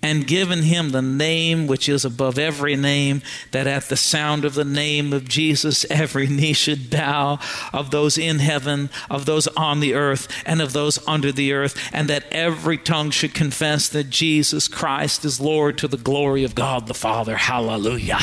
and 0.02 0.26
given 0.26 0.64
him 0.64 0.90
the 0.90 1.04
name 1.04 1.68
which 1.68 1.88
is 1.88 2.04
above 2.04 2.40
every 2.40 2.76
name, 2.76 3.22
that 3.52 3.68
at 3.68 3.90
the 3.90 3.96
sound 3.96 4.44
of 4.44 4.56
the 4.56 4.66
name 4.66 5.14
of 5.14 5.30
Jesus, 5.30 5.86
every 5.90 6.26
knee 6.26 6.52
should 6.52 6.90
bow 6.90 7.38
of 7.72 7.92
those 7.92 8.18
in 8.18 8.40
heaven, 8.40 8.90
of 9.08 9.26
those 9.26 9.48
on 9.50 9.82
the 9.82 9.94
earth, 9.94 10.28
and 10.48 10.64
of 10.64 10.74
those 10.74 11.00
under 11.08 11.32
the 11.32 11.54
earth, 11.54 11.78
and 11.94 12.10
that 12.10 12.26
every 12.32 12.78
tongue 12.78 13.12
should 13.12 13.36
confess 13.36 13.88
that 13.88 14.10
Jesus 14.10 14.68
Christ 14.68 15.24
is 15.24 15.40
Lord 15.40 15.78
to 15.78 15.88
the 15.88 15.96
glory 15.96 16.44
of 16.44 16.56
God 16.56 16.88
the 16.88 16.96
Father. 16.96 17.38
Hallelujah. 17.38 18.20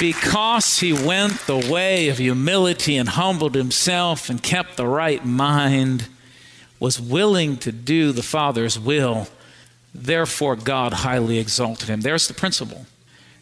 Because 0.00 0.80
he 0.80 0.92
went 0.92 1.46
the 1.46 1.68
way 1.70 2.08
of 2.08 2.18
humility 2.18 2.96
and 2.96 3.10
humbled 3.10 3.54
himself 3.54 4.30
and 4.30 4.42
kept 4.42 4.76
the 4.76 4.86
right 4.86 5.24
mind, 5.24 6.08
was 6.80 6.98
willing 6.98 7.58
to 7.58 7.70
do 7.70 8.10
the 8.10 8.22
Father's 8.22 8.78
will, 8.78 9.28
therefore 9.94 10.56
God 10.56 10.94
highly 10.94 11.38
exalted 11.38 11.88
him. 11.88 12.00
There's 12.00 12.26
the 12.26 12.34
principle. 12.34 12.86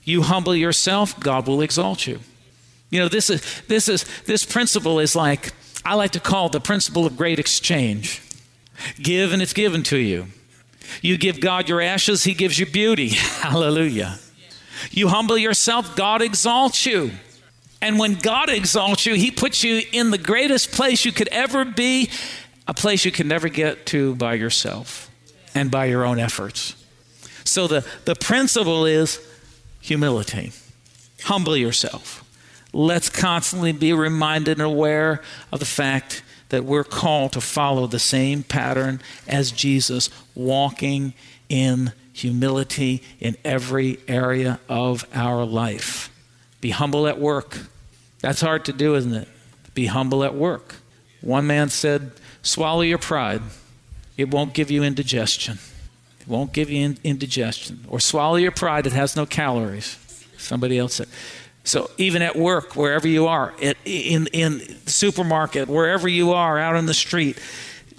You 0.03 0.23
humble 0.23 0.55
yourself, 0.55 1.19
God 1.21 1.47
will 1.47 1.61
exalt 1.61 2.07
you. 2.07 2.19
You 2.91 3.01
know, 3.01 3.09
this 3.09 3.31
is 3.31 3.63
this 3.69 3.89
is 3.89 4.05
this 4.25 4.45
principle 4.45 4.99
is 4.99 5.15
like 5.15 5.53
I 5.85 5.95
like 5.95 6.11
to 6.13 6.21
call 6.21 6.49
the 6.49 6.61
principle 6.61 7.07
of 7.07 7.17
great 7.17 7.39
exchange. 7.39 8.21
Give 9.01 9.33
and 9.33 9.41
it's 9.41 9.53
given 9.53 9.83
to 9.85 9.99
you. 9.99 10.29
You 11.03 11.19
give 11.19 11.41
God 11.41 11.69
your 11.69 11.81
ashes, 11.81 12.25
he 12.25 12.35
gives 12.35 12.59
you 12.59 12.67
beauty. 12.67 13.09
Hallelujah. 13.43 14.19
You 14.91 15.09
humble 15.09 15.39
yourself, 15.39 15.97
God 15.97 16.23
exalts 16.23 16.87
you. 16.87 17.13
And 17.81 17.99
when 17.99 18.15
God 18.15 18.49
exalts 18.49 19.07
you, 19.07 19.15
He 19.15 19.31
puts 19.31 19.63
you 19.63 19.83
in 19.93 20.11
the 20.11 20.19
greatest 20.19 20.73
place 20.73 21.05
you 21.05 21.13
could 21.13 21.29
ever 21.29 21.65
be, 21.65 22.11
a 22.67 22.75
place 22.75 23.05
you 23.05 23.13
can 23.13 23.29
never 23.29 23.49
get 23.49 23.87
to 23.87 24.15
by 24.17 24.35
yourself 24.35 25.11
and 25.55 25.71
by 25.71 25.87
your 25.87 26.05
own 26.05 26.19
efforts. 26.19 26.75
So 27.45 27.67
the, 27.67 27.87
the 28.05 28.15
principle 28.15 28.85
is 28.85 29.21
humility. 29.81 30.53
Humble 31.23 31.57
yourself. 31.57 32.25
Let's 32.73 33.09
constantly 33.09 33.73
be 33.73 33.93
reminded 33.93 34.59
and 34.59 34.67
aware 34.67 35.23
of 35.51 35.59
the 35.59 35.65
fact 35.65 36.23
that 36.51 36.65
we're 36.65 36.85
called 36.85 37.33
to 37.33 37.41
follow 37.41 37.87
the 37.87 37.99
same 37.99 38.43
pattern 38.43 39.01
as 39.27 39.51
Jesus, 39.51 40.11
walking 40.35 41.15
in 41.49 41.93
humility 42.19 43.03
in 43.21 43.37
every 43.45 43.99
area 44.09 44.59
of 44.69 45.07
our 45.15 45.45
life. 45.45 46.11
Be 46.61 46.71
humble 46.71 47.07
at 47.07 47.19
work. 47.19 47.59
That's 48.21 48.41
hard 48.41 48.65
to 48.65 48.73
do, 48.73 48.95
isn't 48.97 49.15
it? 49.15 49.29
Be 49.75 49.87
humble 49.87 50.25
at 50.25 50.35
work. 50.35 50.77
One 51.21 51.47
man 51.47 51.69
said, 51.69 52.13
Swallow 52.43 52.81
your 52.81 52.99
pride. 52.99 53.43
It 54.17 54.31
won't 54.31 54.53
give 54.53 54.71
you 54.71 54.83
indigestion. 54.83 55.59
It 56.21 56.27
won't 56.27 56.53
give 56.53 56.71
you 56.71 56.97
indigestion. 57.05 57.85
Or 57.89 58.01
swallow 58.01 58.37
your 58.37 58.51
pride. 58.51 58.87
It 58.87 58.93
has 58.93 59.15
no 59.15 59.27
calories. 59.27 59.97
Somebody 60.37 60.79
else 60.79 60.95
said. 60.95 61.09
So 61.63 61.91
even 61.99 62.23
at 62.23 62.35
work, 62.35 62.75
wherever 62.75 63.07
you 63.07 63.27
are, 63.27 63.53
in 63.85 64.27
in 64.29 64.59
the 64.85 64.91
supermarket, 64.91 65.69
wherever 65.69 66.09
you 66.09 66.33
are, 66.33 66.59
out 66.59 66.77
on 66.77 66.87
the 66.87 66.95
street, 66.95 67.39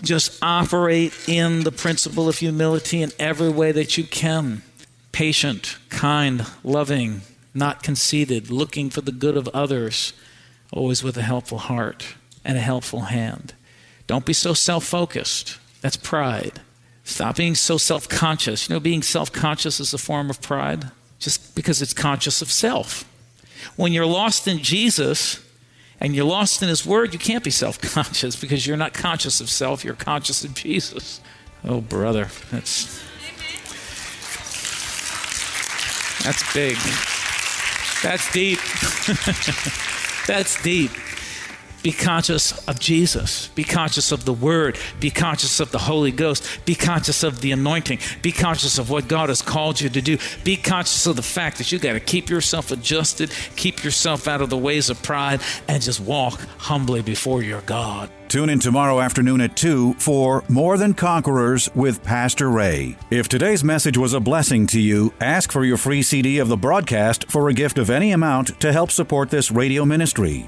just 0.02 0.42
operate 0.42 1.14
in 1.28 1.64
the 1.64 1.72
principle 1.72 2.30
of 2.30 2.38
humility 2.38 3.02
in 3.02 3.12
every 3.20 3.50
way 3.50 3.72
that 3.72 3.98
you 3.98 4.04
can. 4.04 4.62
Patient, 5.12 5.78
kind, 5.90 6.46
loving, 6.64 7.22
not 7.54 7.84
conceited, 7.84 8.52
looking 8.52 8.90
for 8.90 9.02
the 9.02 9.12
good 9.12 9.36
of 9.36 9.48
others, 9.50 10.14
always 10.72 11.04
with 11.04 11.18
a 11.18 11.22
helpful 11.22 11.58
heart 11.58 12.16
and 12.46 12.58
a 12.58 12.62
helpful 12.62 13.02
hand. 13.02 13.54
Don't 14.08 14.26
be 14.26 14.34
so 14.34 14.54
self 14.54 14.86
focused. 14.86 15.58
That's 15.82 15.98
pride. 15.98 16.62
Stop 17.04 17.38
being 17.38 17.56
so 17.56 17.78
self 17.78 18.08
conscious. 18.08 18.70
You 18.70 18.76
know, 18.76 18.80
being 18.80 19.02
self 19.02 19.32
conscious 19.32 19.80
is 19.80 19.94
a 19.94 19.98
form 19.98 20.30
of 20.30 20.42
pride 20.42 20.92
just 21.20 21.56
because 21.56 21.82
it's 21.82 21.94
conscious 21.94 22.42
of 22.42 22.52
self. 22.52 23.04
When 23.76 23.92
you're 23.92 24.06
lost 24.06 24.48
in 24.48 24.60
Jesus, 24.60 25.44
and 26.00 26.16
you're 26.16 26.26
lost 26.26 26.62
in 26.62 26.70
His 26.70 26.86
Word, 26.86 27.14
you 27.14 27.20
can't 27.20 27.44
be 27.44 27.52
self 27.52 27.80
conscious 27.82 28.36
because 28.36 28.66
you're 28.66 28.78
not 28.78 28.94
conscious 28.94 29.42
of 29.42 29.50
self, 29.50 29.84
you're 29.84 29.96
conscious 29.96 30.44
of 30.44 30.54
Jesus. 30.54 31.22
Oh, 31.64 31.82
brother, 31.82 32.30
that's. 32.52 33.04
That's 36.24 36.54
big. 36.54 36.78
That's 38.04 38.32
deep. 38.32 38.60
that's 40.28 40.62
deep. 40.62 40.92
Be 41.82 41.92
conscious 41.92 42.68
of 42.68 42.80
Jesus. 42.80 43.48
Be 43.50 43.64
conscious 43.64 44.12
of 44.12 44.26
the 44.26 44.34
Word. 44.34 44.78
Be 45.00 45.10
conscious 45.10 45.60
of 45.60 45.72
the 45.72 45.78
Holy 45.78 46.12
Ghost. 46.12 46.46
Be 46.66 46.76
conscious 46.76 47.24
of 47.24 47.42
the 47.42 47.52
anointing. 47.52 48.00
Be 48.22 48.32
conscious 48.32 48.78
of 48.78 48.90
what 48.90 49.08
God 49.08 49.30
has 49.30 49.42
called 49.42 49.80
you 49.80 49.90
to 49.90 50.02
do. 50.02 50.18
Be 50.44 50.58
conscious 50.58 51.06
of 51.06 51.16
the 51.16 51.22
fact 51.22 51.58
that 51.58 51.72
you 51.72 51.80
got 51.80 51.94
to 51.94 52.00
keep 52.00 52.30
yourself 52.30 52.72
adjusted, 52.72 53.32
keep 53.56 53.84
yourself 53.84 54.28
out 54.28 54.42
of 54.42 54.50
the 54.50 54.58
ways 54.58 54.90
of 54.90 55.02
pride, 55.02 55.42
and 55.68 55.82
just 55.82 56.00
walk 56.00 56.40
humbly 56.58 57.02
before 57.02 57.44
your 57.44 57.62
God. 57.62 58.10
Tune 58.28 58.50
in 58.50 58.60
tomorrow 58.60 59.00
afternoon 59.00 59.42
at 59.42 59.58
2 59.58 59.96
for 59.96 60.44
More 60.48 60.78
Than 60.78 60.94
Conquerors 60.94 61.68
with 61.74 62.04
Pastor 62.04 62.52
Ray. 62.52 62.96
If 63.10 63.28
today's 63.28 63.64
message 63.64 63.98
was 63.98 64.14
a 64.14 64.20
blessing 64.20 64.68
to 64.68 64.80
you, 64.80 65.14
ask 65.20 65.52
for 65.52 65.66
your 65.66 65.78
free 65.78 66.04
CD 66.04 66.38
of 66.38 66.48
the 66.48 66.56
broadcast 66.56 67.32
for 67.32 67.50
a 67.50 67.54
gift 67.54 67.80
of 67.80 67.90
any 67.90 68.12
amount 68.12 68.60
to 68.62 68.72
help 68.72 68.92
support 68.92 69.32
this 69.32 69.50
radio 69.50 69.84
ministry. 69.84 70.48